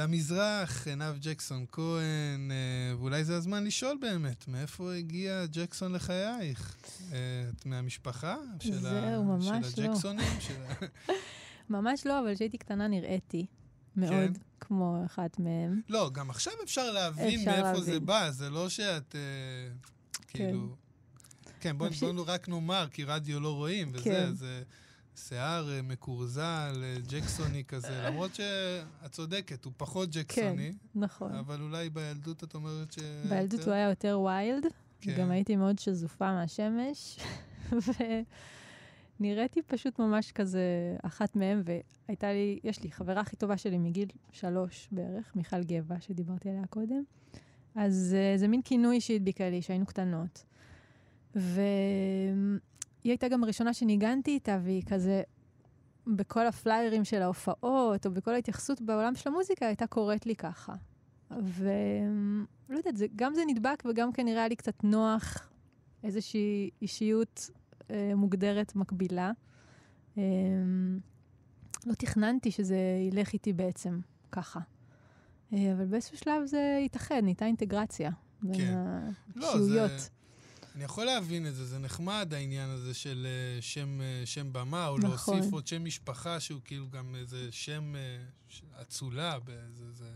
[0.05, 6.77] למזרח, עינב ג'קסון כהן, אה, ואולי זה הזמן לשאול באמת, מאיפה הגיע ג'קסון לחייך?
[7.13, 7.19] אה,
[7.57, 8.37] את מהמשפחה?
[8.61, 9.89] של, זהו, ממש של לא.
[9.89, 10.41] הג'קסונים?
[10.41, 10.85] של...
[11.71, 13.47] ממש לא, אבל כשהייתי קטנה נראיתי
[13.97, 14.33] מאוד כן?
[14.61, 15.81] כמו אחת מהם.
[15.89, 18.07] לא, גם עכשיו אפשר להבין אפשר מאיפה זה להבין.
[18.07, 19.71] בא, זה לא שאת, אה,
[20.29, 20.77] כאילו...
[21.61, 22.09] כן, בואו נמשיך.
[22.09, 24.35] בוא רק נאמר, כי רדיו לא רואים, וזה, כן.
[24.35, 24.63] זה
[25.17, 31.33] שיער אה, מקורזל, אה, ג'קסוני כזה, למרות שאת צודקת, הוא פחות ג'קסוני, נכון.
[31.33, 32.99] אבל אולי בילדות את אומרת ש...
[33.29, 34.67] בילדות הוא היה יותר ויילד,
[35.01, 35.17] כן.
[35.19, 37.19] גם הייתי מאוד שזופה מהשמש,
[39.21, 44.09] ונראיתי פשוט ממש כזה אחת מהם, והייתה לי, יש לי חברה הכי טובה שלי מגיל
[44.33, 47.03] שלוש בערך, מיכל גבע, שדיברתי עליה קודם.
[47.75, 50.45] אז uh, זה מין כינוי שהדביקה לי, שהיינו קטנות.
[53.05, 55.23] והיא הייתה גם הראשונה שניגנתי איתה, והיא כזה,
[56.07, 60.75] בכל הפליירים של ההופעות, או בכל ההתייחסות בעולם של המוזיקה, הייתה קוראת לי ככה.
[61.31, 65.49] ולא יודעת, זה, גם זה נדבק וגם כנראה היה לי קצת נוח,
[66.05, 67.51] איזושהי אישיות
[67.91, 69.33] אה, מוגדרת מקבילה.
[70.19, 70.23] אה,
[71.87, 72.79] לא תכננתי שזה
[73.11, 74.01] ילך איתי בעצם
[74.33, 74.61] ככה.
[75.53, 78.11] אה, אבל באיזשהו שלב זה התאחד, נהייתה אינטגרציה
[78.43, 78.75] בין כן.
[79.37, 79.89] לא, זה...
[80.75, 84.89] אני יכול להבין את זה, זה נחמד העניין הזה של אה, שם, אה, שם במה,
[84.89, 85.35] או נכון.
[85.37, 90.11] להוסיף עוד שם משפחה שהוא כאילו גם איזה שם אה, אצולה, באיזה, זה...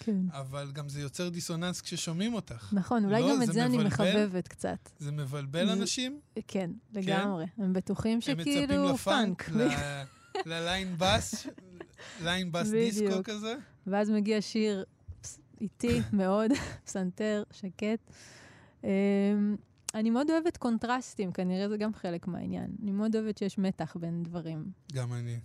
[0.00, 0.16] כן.
[0.30, 2.68] אבל גם זה יוצר דיסוננס כששומעים אותך.
[2.72, 3.78] נכון, אולי לא, גם את זה זה אני?
[3.78, 4.88] מחבבת קצת.
[4.98, 7.44] זה מבלבל זה- אנשים, כן, לגמרי.
[7.58, 9.48] הם בטוחים הם מצפים שכאילו לפאנק.
[9.50, 9.68] ל-
[10.50, 11.46] לליין בס,
[12.22, 13.20] ליין בס דיסקו.
[13.24, 13.54] כזה.
[13.86, 14.84] ואז מגיע שיר
[15.60, 16.50] איטי מאוד,
[16.86, 18.12] פסנתר, שקט.
[19.96, 22.70] אני מאוד אוהבת קונטרסטים, כנראה זה גם חלק מהעניין.
[22.82, 24.70] אני מאוד אוהבת שיש מתח בין דברים.
[24.92, 25.40] גם אני.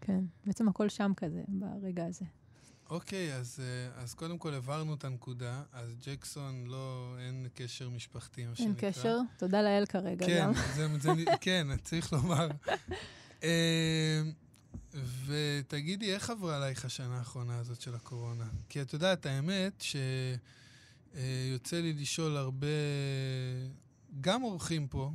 [0.00, 2.24] כן, בעצם הכל שם כזה, ברגע הזה.
[2.90, 8.42] אוקיי, אז, אה, אז קודם כל הבהרנו את הנקודה, אז ג'קסון לא, אין קשר משפחתי,
[8.42, 8.90] מה אין שנקרא.
[8.90, 9.18] קשר?
[9.36, 10.52] תודה לאל כרגע כן, גם.
[10.74, 12.48] זה, זה, כן, צריך לומר.
[13.42, 14.22] אה,
[15.26, 18.46] ותגידי, איך עברה עלייך השנה האחרונה הזאת של הקורונה?
[18.68, 19.84] כי את יודעת, האמת
[21.14, 22.66] שיוצא לי לשאול הרבה,
[24.20, 25.12] גם אורחים פה,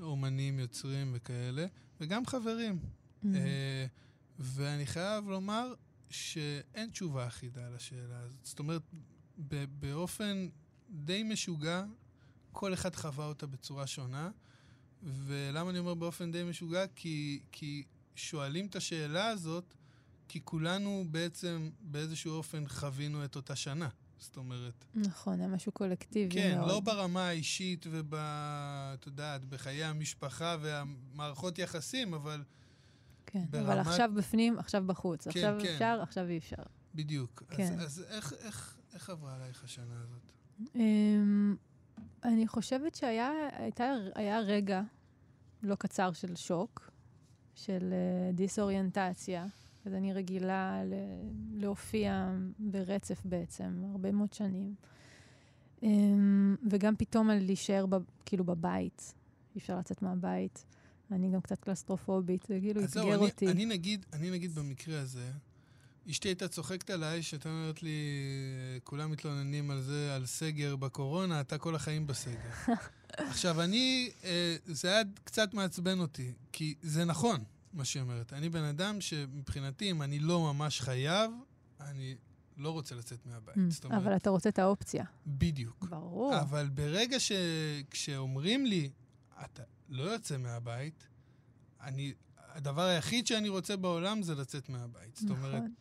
[0.00, 1.66] אומנים, יוצרים וכאלה,
[2.00, 2.78] וגם חברים.
[2.78, 3.26] Mm.
[3.34, 3.86] אה,
[4.38, 5.74] ואני חייב לומר
[6.10, 8.44] שאין תשובה אחידה לשאלה הזאת.
[8.44, 8.82] זאת אומרת,
[9.80, 10.48] באופן
[10.90, 11.84] די משוגע,
[12.52, 14.30] כל אחד חווה אותה בצורה שונה.
[15.02, 16.86] ולמה אני אומר באופן די משוגע?
[16.94, 19.74] כי, כי שואלים את השאלה הזאת,
[20.28, 23.88] כי כולנו בעצם באיזשהו אופן חווינו את אותה שנה.
[24.24, 26.68] זאת אומרת, נכון, היה משהו קולקטיבי כן, מאוד.
[26.68, 28.14] לא ברמה האישית וב...
[28.14, 32.42] את יודעת, בחיי המשפחה והמערכות יחסים, אבל
[33.26, 35.24] כן, אבל ברמת- עכשיו בפנים, עכשיו בחוץ.
[35.24, 35.72] כן, עכשיו כן.
[35.72, 36.62] אפשר, עכשיו אי אפשר.
[36.94, 37.42] בדיוק.
[37.50, 37.62] כן.
[37.78, 40.32] אז, אז איך, איך, איך עברה עלייך השנה הזאת?
[40.74, 41.56] אמ,
[42.24, 43.84] אני חושבת שהיה הייתה,
[44.14, 44.82] היה רגע
[45.62, 46.90] לא קצר של שוק,
[47.54, 49.46] של אה, דיסאוריינטציה.
[49.84, 50.82] אז אני רגילה
[51.54, 54.74] להופיע ברצף בעצם, הרבה מאוד שנים.
[55.82, 59.14] אמ, וגם פתאום על להישאר ב, כאילו בבית,
[59.54, 60.64] אי אפשר לצאת מהבית.
[61.10, 63.50] אני גם קצת קלסטרופובית, זה כאילו אתגר אני, אותי.
[63.50, 65.30] אני נגיד, אני נגיד במקרה הזה,
[66.10, 67.98] אשתי הייתה צוחקת עליי, שהייתה אומרת לי,
[68.84, 72.50] כולם מתלוננים על זה, על סגר בקורונה, אתה כל החיים בסגר.
[73.08, 77.44] עכשיו, אני, אה, זה היה קצת מעצבן אותי, כי זה נכון,
[77.74, 78.32] מה שהיא אומרת.
[78.32, 81.30] אני בן אדם שמבחינתי, אם אני לא ממש חייב,
[81.80, 82.16] אני
[82.56, 83.54] לא רוצה לצאת מהבית.
[83.68, 85.04] זאת אומרת, אבל אתה רוצה את האופציה.
[85.26, 85.84] בדיוק.
[85.84, 86.40] ברור.
[86.40, 87.32] אבל ברגע ש...
[87.90, 88.90] כשאומרים לי,
[89.44, 91.08] אתה לא יוצא מהבית,
[91.80, 92.12] אני...
[92.38, 95.16] הדבר היחיד שאני רוצה בעולם זה לצאת מהבית.
[95.16, 95.74] זאת אומרת, נכון.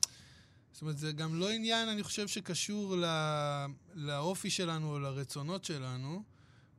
[0.72, 3.08] זאת אומרת, זה גם לא עניין, אני חושב, שקשור לא...
[3.94, 6.24] לאופי שלנו או לרצונות שלנו,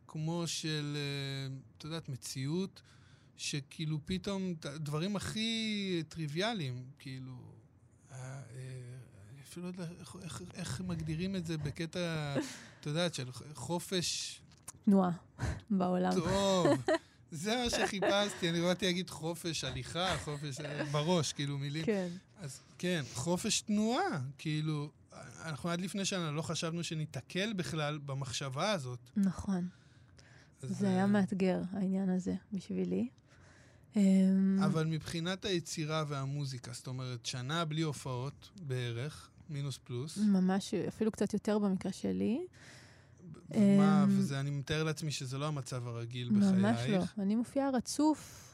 [0.07, 2.83] כמו של, אה, את יודעת, מציאות,
[3.37, 7.33] שכאילו פתאום, דברים הכי טריוויאליים, כאילו,
[8.13, 8.41] אה, אה,
[9.43, 12.35] אפילו לא יודע איך, איך, איך מגדירים את זה בקטע,
[12.81, 14.41] את יודעת, של חופש
[14.85, 15.11] תנועה
[15.71, 16.13] בעולם.
[16.15, 16.67] טוב.
[17.31, 21.85] זה מה שחיפשתי, אני באתי להגיד חופש הליכה, חופש אה, בראש, כאילו מילים.
[21.85, 22.09] כן.
[22.41, 24.91] אז כן, חופש תנועה, כאילו,
[25.45, 28.99] אנחנו עד לפני שנה לא חשבנו שניתקל בכלל במחשבה הזאת.
[29.17, 29.69] נכון.
[30.63, 33.09] אז, זה היה מאתגר, העניין הזה, בשבילי.
[33.97, 40.19] אמ, אבל מבחינת היצירה והמוזיקה, זאת אומרת, שנה בלי הופעות בערך, מינוס פלוס.
[40.19, 42.47] ממש, אפילו קצת יותר במקרה שלי.
[43.51, 46.53] מה, אמ, וזה, אני מתאר לעצמי שזה לא המצב הרגיל בחייך.
[46.53, 47.23] ממש לא.
[47.23, 48.51] אני מופיעה רצוף.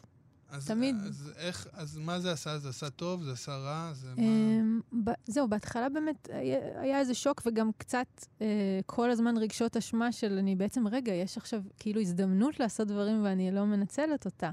[0.50, 0.96] אז, תמיד.
[0.96, 2.59] אז איך, אז מה זה עשה?
[2.59, 3.22] זה עשה טוב?
[3.22, 3.90] זה עשה רע?
[3.94, 4.22] זה מה...
[4.22, 4.81] אמ,
[5.26, 8.07] זהו, בהתחלה באמת היה, היה איזה שוק וגם קצת
[8.40, 8.46] אה,
[8.87, 13.50] כל הזמן רגשות אשמה של אני בעצם, רגע, יש עכשיו כאילו הזדמנות לעשות דברים ואני
[13.50, 14.50] לא מנצלת אותה.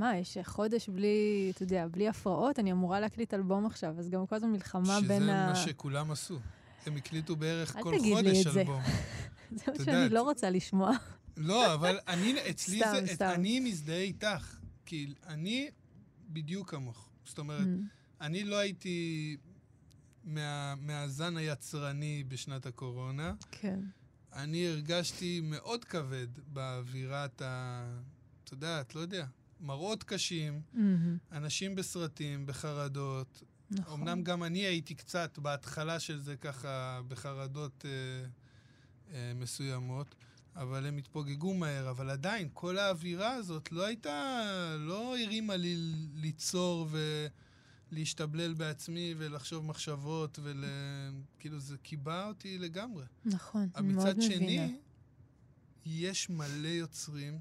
[0.00, 4.26] מה, יש חודש בלי, אתה יודע, בלי הפרעות, אני אמורה להקליט אלבום עכשיו, אז גם
[4.26, 5.56] כל הזמן מלחמה שזה בין מה ה...
[5.56, 6.38] שכולם עשו.
[6.86, 8.60] הם הקליטו בערך אל כל תגיד לי חודש את זה.
[8.60, 8.82] אלבום.
[9.58, 10.08] זה מה שאני.
[10.08, 10.90] לא רוצה לשמוע.
[11.36, 13.30] לא, אבל אני, אצלי סתם, זה, סתם.
[13.34, 14.56] אני מזדהה איתך.
[14.86, 15.70] כי אני
[16.28, 17.08] בדיוק כמוך.
[17.24, 17.82] זאת אומרת, אמ,
[18.20, 19.36] אני לא הייתי
[20.24, 23.34] מה, מהזן היצרני בשנת הקורונה.
[23.50, 23.80] כן.
[24.32, 27.84] אני הרגשתי מאוד כבד באווירת ה...
[28.44, 29.26] את יודעת, לא יודע,
[29.60, 33.42] מראות קשים, מהמם, אנשים בסרטים, בחרדות.
[33.70, 34.00] נכון.
[34.00, 37.90] אמנם גם אני הייתי קצת בהתחלה של זה ככה בחרדות אה,
[39.14, 40.14] אה, מסוימות,
[40.56, 41.90] אבל הם התפוגגו מהר.
[41.90, 44.42] אבל עדיין, כל האווירה הזאת לא הייתה,
[44.78, 45.76] לא הרימה לי
[46.14, 46.88] ליצור
[47.92, 50.64] ולהשתבלל בעצמי ולחשוב מחשבות, ול...
[51.38, 53.04] כאילו זה קיבע אותי לגמרי.
[53.24, 54.36] נכון, מאוד מצד מבינה.
[54.36, 54.76] שני,
[55.86, 57.38] יש מלא יוצרים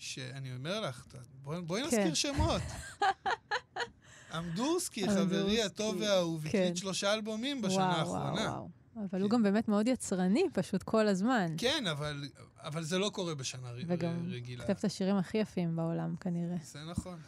[0.00, 1.06] שאני אומר לך,
[1.42, 1.86] בואי בואי כן.
[1.86, 2.62] נזכיר שמות.
[4.38, 6.48] אמדורסקי, חברי הטוב והאהוב, כן.
[6.58, 8.30] הקליט שלושה אלבומים בשנה וואו, האחרונה.
[8.50, 9.04] וואו, וואו.
[9.10, 9.20] אבל כן.
[9.22, 11.46] הוא גם באמת מאוד יצרני, פשוט כל הזמן.
[11.58, 12.24] כן, אבל,
[12.58, 14.62] אבל זה לא קורה בשנה ר- וגם רגילה.
[14.66, 16.56] כותב את השירים הכי יפים בעולם, כנראה.
[16.62, 17.18] זה נכון.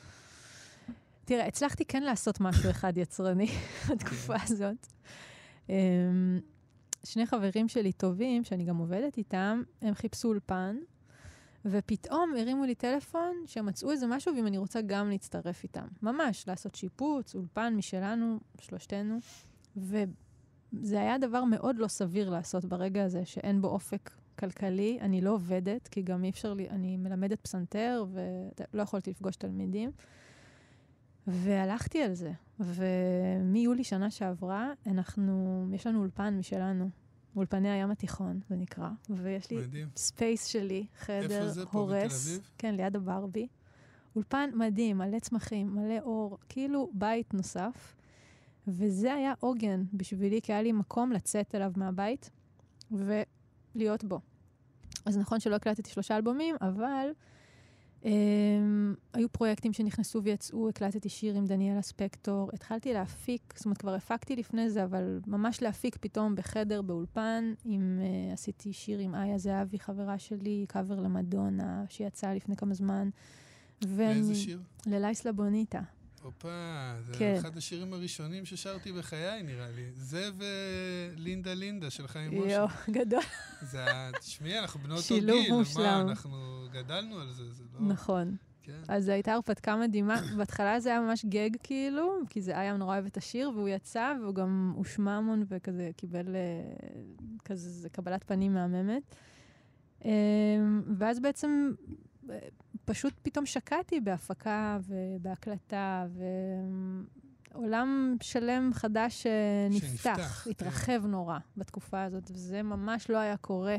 [1.25, 3.47] תראה, הצלחתי כן לעשות משהו אחד יצרני
[3.91, 4.45] בתקופה כן.
[4.55, 4.87] הזאת.
[5.69, 6.41] אמ,
[7.05, 10.77] שני חברים שלי טובים, שאני גם עובדת איתם, הם חיפשו אולפן,
[11.64, 15.87] ופתאום הרימו לי טלפון שהם מצאו איזה משהו ואם אני רוצה גם להצטרף איתם.
[16.03, 19.18] ממש, לעשות שיפוץ, אולפן משלנו, שלושתנו.
[19.77, 24.98] וזה היה דבר מאוד לא סביר לעשות ברגע הזה, שאין בו אופק כלכלי.
[25.01, 28.05] אני לא עובדת, כי גם אי אפשר לי, אני מלמדת פסנתר
[28.72, 29.90] ולא יכולתי לפגוש תלמידים.
[31.27, 32.33] והלכתי על זה.
[32.61, 36.90] ומיולי שנה שעברה, אנחנו, יש לנו אולפן משלנו,
[37.37, 39.88] אולפני הים התיכון, זה נקרא, ויש לי מדהים.
[39.97, 41.66] space שלי, חדר איפה זה?
[41.66, 42.27] פה הורס.
[42.27, 42.51] בתל אביב?
[42.59, 43.49] כן, ליד הברבי.
[44.16, 47.95] אולפן מדהים, מלא צמחים, מלא אור, כאילו בית נוסף.
[48.68, 52.31] וזה היה עוגן בשבילי, כי היה לי מקום לצאת אליו מהבית
[52.90, 54.21] ולהיות בו.
[55.05, 57.11] אז נכון שלא הקלטתי שלושה אלבומים, אבל
[58.03, 58.07] um,
[59.12, 64.37] היו פרויקטים שנכנסו ויצאו, הקלטתי שיר עם דניאלה ספקטור, התחלתי להפיק, זאת אומרת, כבר הפקתי
[64.37, 69.79] לפני זה, אבל ממש להפיק פתאום בחדר, באולפן, עם, uh, עשיתי שיר עם איה זהבי,
[69.79, 73.09] חברה שלי, קאבר למדונה, שיצא לפני כמה זמן.
[74.15, 74.61] לאיזה שיר?
[74.87, 75.81] ללייסלה בוניטה.
[76.23, 77.35] הופה, זה כן.
[77.39, 79.91] אחד השירים הראשונים ששרתי בחיי, נראה לי.
[79.95, 82.53] זה ולינדה לינדה של חיים משה.
[82.53, 83.23] יואו, גדול.
[83.63, 83.85] זה.
[84.21, 86.07] תשמעי, אנחנו אותו שילוב גיל, מה, מושלם.
[86.09, 87.87] אנחנו גדלנו על זה, זה לא...
[87.87, 88.37] נכון.
[88.63, 88.81] כן.
[88.89, 90.21] אז זו הייתה הרפתקה מדהימה.
[90.37, 94.13] בהתחלה זה היה ממש גג, כאילו, כי זה היה נורא אוהב את השיר, והוא יצא,
[94.21, 96.41] והוא גם הושמע המון וכזה קיבל אה,
[97.45, 99.03] כזה זה קבלת פנים מהממת.
[100.05, 100.11] אה,
[100.99, 101.73] ואז בעצם
[102.31, 102.39] אה,
[102.85, 106.07] פשוט פתאום שקעתי בהפקה ובהקלטה,
[107.55, 109.33] ועולם שלם חדש אה,
[109.71, 110.51] שנפתח, נפתח, כן.
[110.51, 113.77] התרחב נורא בתקופה הזאת, וזה ממש לא היה קורה.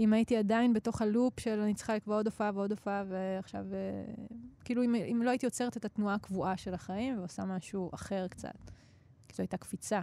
[0.00, 4.14] אם הייתי עדיין בתוך הלופ של אני צריכה לקבוע עוד הופעה ועוד הופעה, ועכשיו, אה,
[4.64, 8.70] כאילו אם, אם לא הייתי עוצרת את התנועה הקבועה של החיים ועושה משהו אחר קצת.
[9.28, 10.00] כי זו הייתה קפיצה.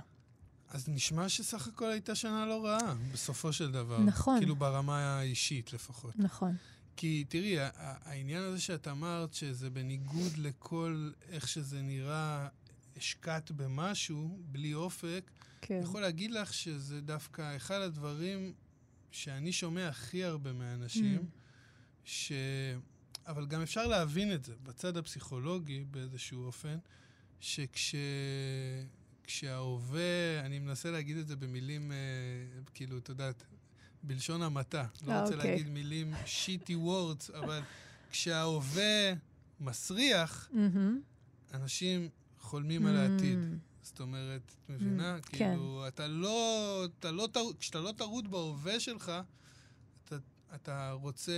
[0.70, 4.00] אז נשמע שסך הכל הייתה שנה לא רעה, בסופו של דבר.
[4.00, 4.40] נכון.
[4.40, 6.20] כאילו ברמה האישית לפחות.
[6.20, 6.56] נכון.
[6.96, 12.48] כי תראי, העניין הזה שאת אמרת, שזה בניגוד לכל איך שזה נראה,
[12.98, 15.76] השקעת במשהו, בלי אופק, כן.
[15.76, 18.54] אני יכול להגיד לך שזה דווקא אחד הדברים
[19.12, 21.26] שאני שומע הכי הרבה מהאנשים, Mm.
[22.04, 22.32] ש...
[23.28, 26.78] אבל גם אפשר להבין את זה בצד הפסיכולוגי באיזשהו אופן,
[27.40, 27.96] שכש...
[29.24, 31.98] כשההווה, אני מנסה להגיד את זה במילים, אה,
[32.74, 33.44] כאילו, את יודעת,
[34.04, 34.86] בלשון המעטה.
[35.08, 35.52] לא אה, רוצה אוקיי.
[35.52, 37.62] להגיד מילים shitty words, אבל
[38.12, 39.14] כשההווה
[39.60, 40.50] מסריח.
[41.54, 42.10] אנשים
[42.40, 43.40] חולמים על העתיד.
[43.84, 45.18] זאת אומרת, את מבינה?
[45.22, 45.38] כן.
[45.38, 49.12] כאילו, אתה לא, אתה לא, טר- כשאתה לא טרוד בהווה שלך,
[50.06, 50.16] אתה,
[50.56, 51.32] אתה רוצה,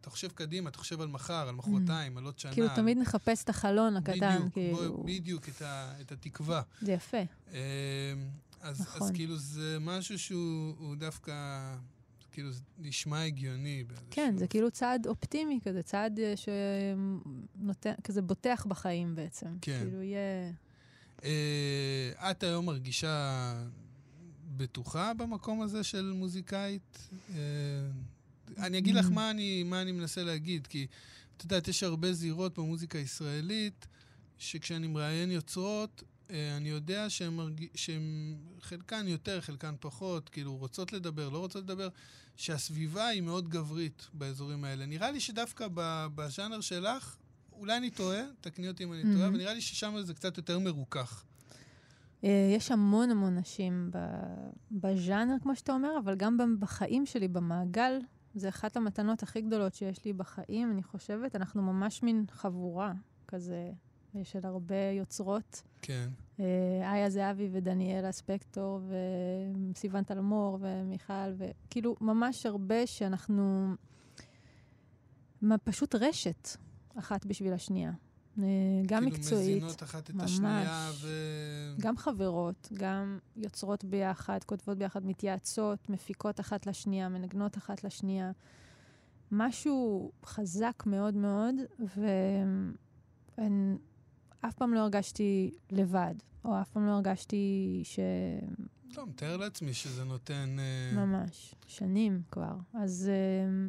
[0.00, 2.52] אתה חושב קדימה, אתה חושב על מחר, על מחרתיים, על עוד שנה.
[2.52, 5.02] כאילו תמיד נחפש את החלון הקטן, בדיוק, כאילו.
[5.06, 6.62] בדיוק, את, ה, את התקווה.
[6.80, 7.16] זה יפה.
[7.50, 7.56] אמ,
[8.60, 9.02] אז, נכון.
[9.02, 11.32] אז כאילו זה משהו שהוא הוא דווקא,
[12.32, 13.84] כאילו זה נשמע הגיוני.
[14.10, 14.46] כן, זה.
[14.46, 19.46] כאילו צעד אופטימי כזה, צעד אה, שנותן, כזה בוטח בחיים בעצם.
[19.60, 19.78] כן.
[19.82, 20.52] כאילו יהיה...
[21.24, 23.54] אה, את היום מרגישה
[24.56, 27.08] בטוחה במקום הזה של מוזיקאית?
[27.30, 27.36] אה,
[28.58, 29.10] אני אגיד לך Mm.
[29.10, 30.86] מה אני, מה אני מנסה להגיד, כי
[31.36, 33.86] את יודעת, יש הרבה זירות במוזיקה הישראלית,
[34.38, 37.64] שכשאני מראיין יוצרות, אה, אני יודע שהן מרג...
[37.74, 41.88] שהן חלקן יותר, חלקן פחות, כאילו רוצות לדבר, לא רוצות לדבר,
[42.36, 44.86] שהסביבה היא מאוד גברית באזורים האלה.
[44.86, 45.66] נראה לי שדווקא
[46.14, 47.16] בז'אנר שלך,
[47.52, 49.28] אולי אני טועה, תקני אותי אם אני טועה, Mhm.
[49.28, 51.24] אבל נראה לי ששם זה קצת יותר מרוכך.
[52.24, 53.90] אה, יש המון המון נשים
[54.70, 57.98] בז'אנר, כמו שאתה אומר, אבל גם בחיים שלי, במעגל,
[58.34, 61.36] זה אחת המתנות הכי גדולות שיש לי בחיים, אני חושבת.
[61.36, 62.92] אנחנו ממש מין חבורה
[63.28, 63.70] כזה
[64.22, 65.62] של הרבה יוצרות.
[65.82, 66.08] כן.
[66.40, 68.80] אה, איה זהבי ודניאלה ספקטור
[69.70, 73.74] וסיוון תלמור ומיכל, וכאילו ממש הרבה שאנחנו
[75.42, 76.48] מה, פשוט רשת
[76.98, 77.92] אחת בשביל השנייה.
[78.38, 78.44] אה,
[78.86, 80.30] גם כאילו מקצועית, מזינות אחת את ממש.
[80.30, 81.08] השנייה, ו...
[81.80, 88.30] גם חברות, גם יוצרות ביחד, כותבות ביחד, מתייעצות, מפיקות אחת לשנייה, מנגנות אחת לשנייה.
[89.30, 91.54] משהו חזק מאוד מאוד,
[94.42, 96.14] ואף פעם לא הרגשתי לבד,
[96.44, 97.98] או אף פעם לא הרגשתי ש...
[98.94, 100.56] טוב, מתאר לעצמי שזה נותן...
[100.58, 102.56] אה, ממש, שנים כבר.
[102.74, 103.10] אז...
[103.48, 103.68] אמ,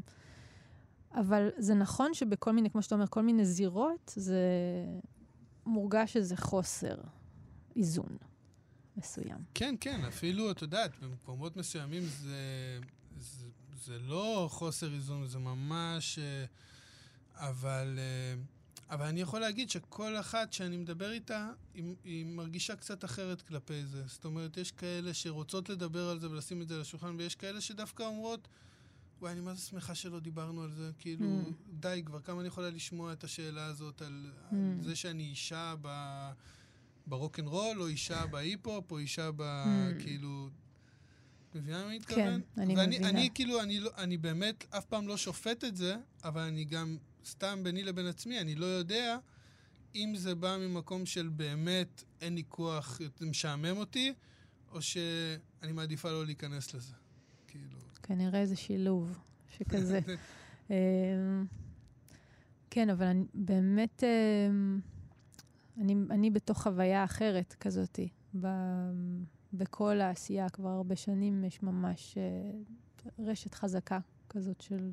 [1.16, 4.40] אבל זה נכון שבכל מיני, כמו שאתה אומר, כל מיני זירות, זה...
[5.66, 6.96] מורגש איזה חוסר
[7.76, 8.18] איזון
[8.98, 9.38] מסוים.
[9.54, 12.80] כן, כן, אפילו, את יודעת, במקומות מסוימים זה,
[13.20, 13.46] זה,
[13.84, 16.20] זה לא חוסר איזון, זה ממש...
[16.20, 16.46] אה,
[17.36, 18.34] אבל, אה,
[18.94, 23.86] אבל אני יכול להגיד שכל אחת שאני מדבר איתה, היא, היא מרגישה קצת אחרת כלפי
[23.86, 24.04] זה.
[24.08, 27.62] זאת אומרת, יש כאלה שרוצות לדבר על זה ולשים את זה על השולחן, ויש כאלה
[27.62, 28.48] שדווקא אומרות,
[29.22, 30.92] וואי, אני מה זה שמחה שלא דיברנו על זה.
[31.00, 31.50] כאילו, Mm.
[31.80, 34.56] די, כבר כמה אני יכולה לשמוע את השאלה הזאת על, Mm.
[34.56, 35.88] על זה שאני אישה ב...
[37.08, 39.42] ברוקנרול, או אישה בהיפ-הופ, או אישה ב...
[39.42, 40.04] Mm.
[40.04, 40.50] כאילו...
[41.56, 42.18] מבינה מה אני מתכוון?
[42.56, 43.10] כן, אני ואני, מבינה.
[43.10, 46.98] אני כאילו, אני, לא, אני באמת אף פעם לא שופט את זה, אבל אני גם,
[47.26, 49.18] סתם ביני לבין עצמי, אני לא יודע
[49.96, 54.14] אם זה בא ממקום של באמת אין לי כוח, זה משעמם אותי,
[54.72, 56.94] או שאני מעדיפה לא להיכנס לזה.
[57.48, 57.78] כאילו...
[58.04, 59.20] כנראה איזה שילוב
[59.58, 60.00] שכזה.
[60.70, 61.46] אמ,
[62.70, 64.80] כן, אבל אני באמת, אמ,
[65.78, 68.10] אני, אני בתוך חוויה אחרת כזאתי.
[68.42, 68.48] ב,
[69.54, 72.52] בכל העשייה כבר הרבה שנים יש ממש אה,
[73.20, 74.00] רשת חזקה
[74.30, 74.92] כזאת של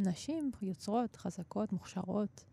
[0.00, 2.44] נשים, יוצרות, חזקות, מוכשרות.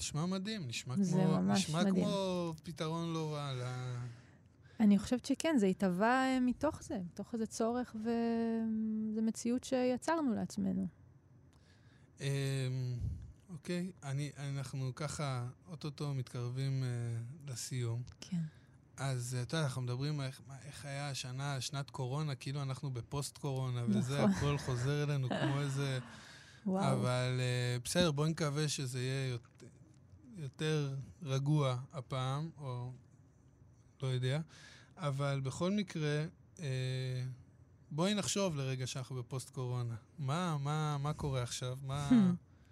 [0.00, 2.04] נשמע מדהים, נשמע זה כמו, ממש נשמע מדהים.
[2.04, 3.52] כמו פתרון לא רע.
[3.52, 3.62] ל...
[4.80, 10.86] אני חושבת שכן, זה התהווה אה, מתוך זה, מתוך איזה צורך, וזו מציאות שיצרנו לעצמנו.
[12.20, 12.26] אמ,
[13.50, 16.88] אוקיי, אני, אנחנו ככה אוטוטו מתקרבים אה,
[17.52, 18.02] לסיום.
[18.20, 18.40] כן.
[18.96, 22.90] אז אה, אתה יודע, אנחנו מדברים על איך, איך היה השנה, שנת קורונה, כאילו אנחנו
[22.90, 24.30] בפוסט קורונה, וזה נכון.
[24.30, 25.98] הכל חוזר אלינו כמו איזה...
[26.66, 26.92] וואו.
[26.92, 29.66] אבל אה, בסדר, בואי נקווה שזה יהיה יותר,
[30.36, 32.92] יותר רגוע הפעם, או
[34.02, 34.40] לא יודע.
[34.96, 36.24] אבל בכל מקרה,
[36.60, 37.24] אה,
[37.90, 39.94] בואי נחשוב לרגע שאנחנו בפוסט קורונה.
[40.18, 41.78] מה, מה, מה קורה עכשיו?
[41.86, 42.10] מה,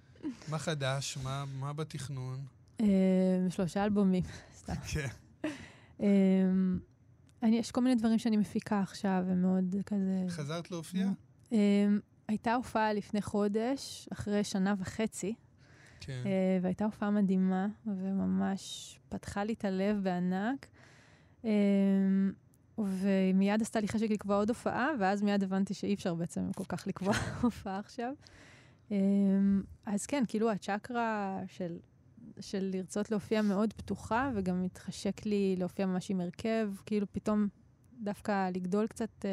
[0.50, 1.18] מה חדש?
[1.22, 2.44] מה, מה בתכנון?
[2.80, 2.86] אה,
[3.50, 4.22] שלושה אלבומים,
[4.58, 4.74] סתם.
[4.74, 5.08] כן.
[7.42, 10.24] אני, יש כל מיני דברים שאני מפיקה עכשיו, הם מאוד כזה...
[10.28, 11.08] חזרת להופיע?
[12.30, 15.34] הייתה הופעה לפני חודש, אחרי שנה וחצי,
[16.00, 16.22] כן.
[16.26, 20.66] אה, והייתה הופעה מדהימה, וממש פתחה לי את הלב בענק.
[21.44, 22.32] אמ,
[22.78, 26.86] ומיד עשתה לי חשק לקבוע עוד הופעה, ואז מיד הבנתי שאי אפשר בעצם כל כך
[26.86, 28.12] לקבוע הופעה עכשיו.
[28.90, 31.78] אמ, אז כן, כאילו הצ'קרה של,
[32.40, 37.48] של לרצות להופיע מאוד פתוחה, וגם מתחשק לי להופיע ממש עם הרכב, כאילו פתאום
[38.00, 39.30] דווקא לגדול קצת אה,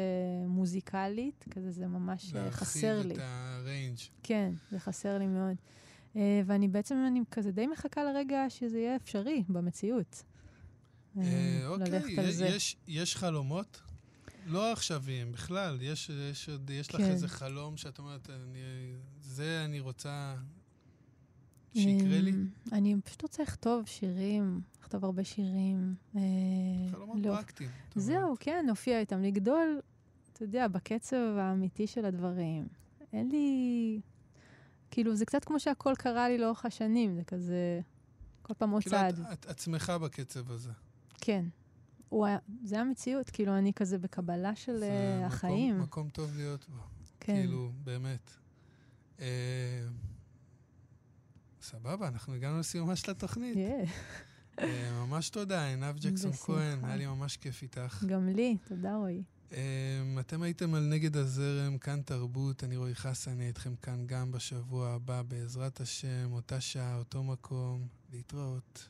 [0.48, 3.08] מוזיקלית, כזה זה ממש אה, חסר לי.
[3.08, 3.18] להרחיב את
[3.62, 3.98] הריינג'.
[4.22, 5.56] כן, זה חסר לי מאוד.
[6.14, 10.22] Uh, ואני בעצם, אני כזה די מחכה לרגע שזה יהיה אפשרי במציאות.
[11.18, 12.46] אה, אה, אוקיי, ללכת על י- זה.
[12.46, 13.80] יש, יש חלומות?
[14.46, 15.78] לא עכשוויים, בכלל.
[15.82, 17.10] יש, יש, יש לך כן.
[17.10, 18.58] איזה חלום שאת אומרת, אני,
[19.20, 20.34] זה אני רוצה
[21.74, 22.30] שיקרה לי?
[22.30, 25.94] אמ, אני פשוט רוצה לכתוב שירים, לכתוב הרבה שירים.
[26.90, 27.70] חלומות לא- פרקטיים.
[27.94, 28.34] זהו.
[28.40, 29.80] כן, להופיע איתם, לגדול,
[30.32, 32.66] אתה יודע, בקצב האמיתי של הדברים.
[33.12, 34.00] אין לי...
[34.90, 37.80] כאילו, זה קצת כמו שהכל קרה לי לאורך השנים, זה כזה...
[38.42, 39.20] כל פעם עוד כאילו, צעד.
[39.32, 40.70] את, את, שמחה בקצב הזה.
[41.20, 41.44] כן.
[42.08, 45.78] הוא היה, זה המציאות, כאילו, אני כזה בקבלה של זה אה, מקום- החיים.
[45.80, 46.80] מקום טוב להיות בו.
[47.20, 47.34] כן.
[47.34, 48.30] כאילו, באמת.
[49.20, 49.26] אה,
[51.68, 53.56] סבבה, אנחנו הגענו לסיומה של התוכנית.
[53.56, 53.88] Yeah,
[54.60, 56.32] אה, ממש תודה, עינב ג'קסון.
[56.32, 58.04] כהן, היה לי ממש כיף איתך.
[58.08, 59.22] גם לי, תודה רועי.
[59.50, 59.54] Um,
[60.20, 64.88] אתם הייתם על נגד הזרם, כאן תרבות, אני רועי חסן, אני איתכם כאן גם בשבוע
[64.88, 68.88] הבא, בעזרת השם, אותה שעה, אותו מקום, להתראות.